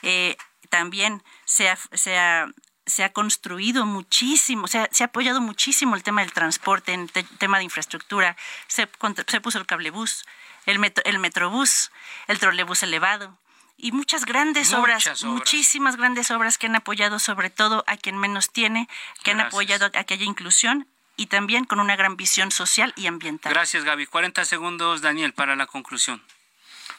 [0.03, 0.37] Eh,
[0.68, 2.47] también se ha, se, ha,
[2.87, 7.59] se ha, construido muchísimo, se ha, apoyado muchísimo el tema del transporte, el te, tema
[7.59, 8.89] de infraestructura, se,
[9.26, 10.24] se puso el cablebús,
[10.66, 11.91] el, metro, el metrobús,
[12.26, 13.39] el trolebús elevado,
[13.77, 15.25] y muchas grandes Muchas obras, obras.
[15.25, 18.89] muchísimas grandes obras que han apoyado sobre todo a quien menos tiene,
[19.22, 23.07] que han apoyado a que haya inclusión y también con una gran visión social y
[23.07, 23.53] ambiental.
[23.53, 24.07] Gracias, Gaby.
[24.07, 26.22] 40 segundos, Daniel, para la conclusión.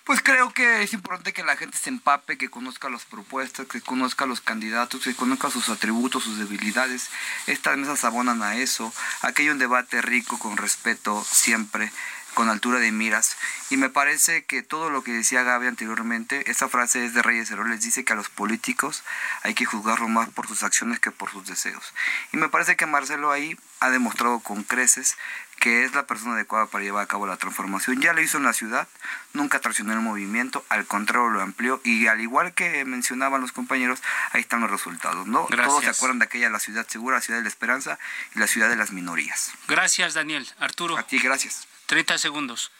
[0.05, 3.81] Pues creo que es importante que la gente se empape, que conozca las propuestas, que
[3.81, 7.09] conozca los candidatos, que conozca sus atributos, sus debilidades.
[7.47, 11.91] Estas mesas abonan a eso, a que haya un debate rico, con respeto, siempre,
[12.35, 13.35] con altura de miras.
[13.71, 17.49] Y me parece que todo lo que decía Gaby anteriormente, esa frase es de Reyes
[17.49, 19.03] Heroles, dice que a los políticos
[19.41, 21.95] hay que juzgarlo más por sus acciones que por sus deseos.
[22.31, 25.17] Y me parece que Marcelo ahí ha demostrado con creces
[25.65, 27.99] que es la persona adecuada para llevar a cabo la transformación.
[27.99, 28.87] Ya lo hizo en la ciudad,
[29.33, 33.99] nunca traicionó el movimiento, al contrario lo amplió y al igual que mencionaban los compañeros,
[34.31, 35.47] ahí están los resultados, ¿no?
[35.47, 35.67] Gracias.
[35.67, 37.97] Todos se acuerdan de aquella la ciudad segura, la ciudad de la esperanza
[38.35, 39.53] y la ciudad de las minorías.
[39.67, 40.47] Gracias, Daniel.
[40.59, 40.99] Arturo.
[40.99, 41.67] A ti, gracias.
[41.87, 42.71] 30 segundos.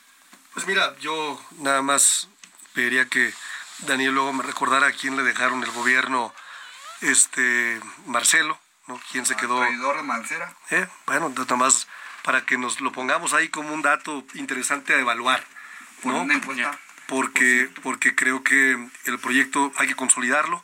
[0.54, 2.30] Pues mira, yo nada más
[2.76, 3.34] pediría que
[3.80, 6.36] Daniel luego me recordara a quién le dejaron el gobierno,
[7.02, 9.02] este Marcelo, ¿no?
[9.12, 9.58] ¿Quién se quedó?
[9.58, 10.56] Traidor de Mancera.
[10.70, 10.88] ¿Eh?
[11.08, 11.88] Bueno, nada más
[12.26, 15.46] para que nos lo pongamos ahí como un dato interesante a evaluar,
[16.04, 16.24] ¿no?
[16.24, 16.78] una encuesta.
[17.08, 18.72] Porque, porque creo que
[19.06, 20.64] el proyecto hay que consolidarlo.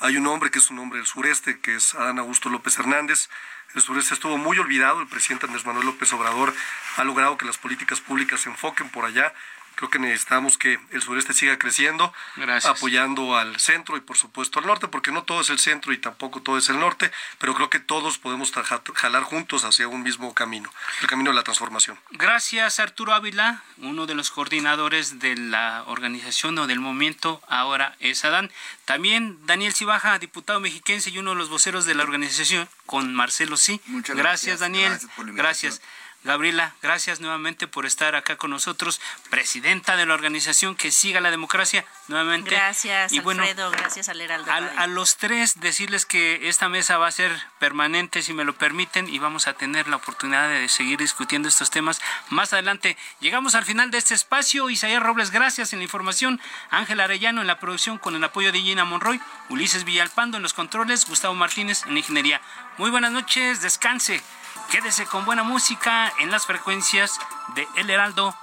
[0.00, 3.28] Hay un hombre que es un hombre del sureste, que es Adán Augusto López Hernández.
[3.74, 5.02] El sureste estuvo muy olvidado.
[5.02, 6.54] El presidente Andrés Manuel López Obrador
[6.96, 9.34] ha logrado que las políticas públicas se enfoquen por allá.
[9.76, 12.76] Creo que necesitamos que el sureste siga creciendo, Gracias.
[12.76, 15.98] apoyando al centro y por supuesto al norte, porque no todo es el centro y
[15.98, 18.52] tampoco todo es el norte, pero creo que todos podemos
[18.94, 20.70] jalar juntos hacia un mismo camino,
[21.00, 21.98] el camino de la transformación.
[22.10, 28.24] Gracias, Arturo Ávila, uno de los coordinadores de la organización o del movimiento, ahora es
[28.24, 28.50] Adán.
[28.84, 33.54] También Daniel Cibaja, diputado mexiquense y uno de los voceros de la organización, con Marcelo
[33.56, 33.80] Sí.
[33.86, 34.60] Muchas gracias, gracias.
[34.60, 34.90] Daniel.
[34.90, 35.80] Gracias por la gracias.
[36.24, 41.30] Gabriela, gracias nuevamente por estar acá con nosotros, presidenta de la organización que siga la
[41.30, 42.50] democracia, nuevamente.
[42.50, 44.50] Gracias, Y bueno, Alfredo, gracias al Heraldo.
[44.50, 48.54] a, a los tres decirles que esta mesa va a ser permanente, si me lo
[48.54, 52.00] permiten, y vamos a tener la oportunidad de seguir discutiendo estos temas
[52.30, 52.96] más adelante.
[53.20, 54.70] Llegamos al final de este espacio.
[54.70, 56.40] Isaías Robles, gracias en la información.
[56.70, 59.20] Ángel Arellano en la producción con el apoyo de Gina Monroy.
[59.50, 61.06] Ulises Villalpando en los controles.
[61.06, 62.40] Gustavo Martínez en la ingeniería.
[62.78, 64.22] Muy buenas noches, descanse.
[64.70, 67.18] Quédese con buena música en las frecuencias
[67.54, 68.34] de El Heraldo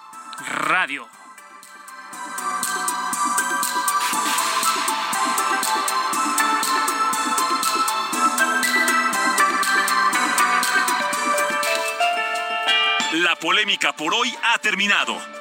[0.48, 1.08] Radio.
[13.14, 15.41] La polémica por hoy ha terminado.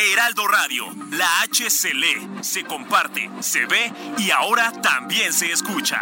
[0.00, 6.00] Heraldo Radio, la H se lee, se comparte, se ve y ahora también se escucha.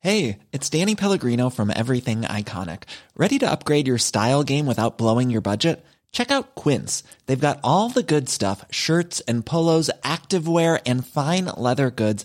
[0.00, 2.82] Hey, it's Danny Pellegrino from Everything Iconic.
[3.16, 5.82] Ready to upgrade your style game without blowing your budget?
[6.12, 7.02] Check out Quince.
[7.26, 12.24] They've got all the good stuff shirts and polos, activewear, and fine leather goods,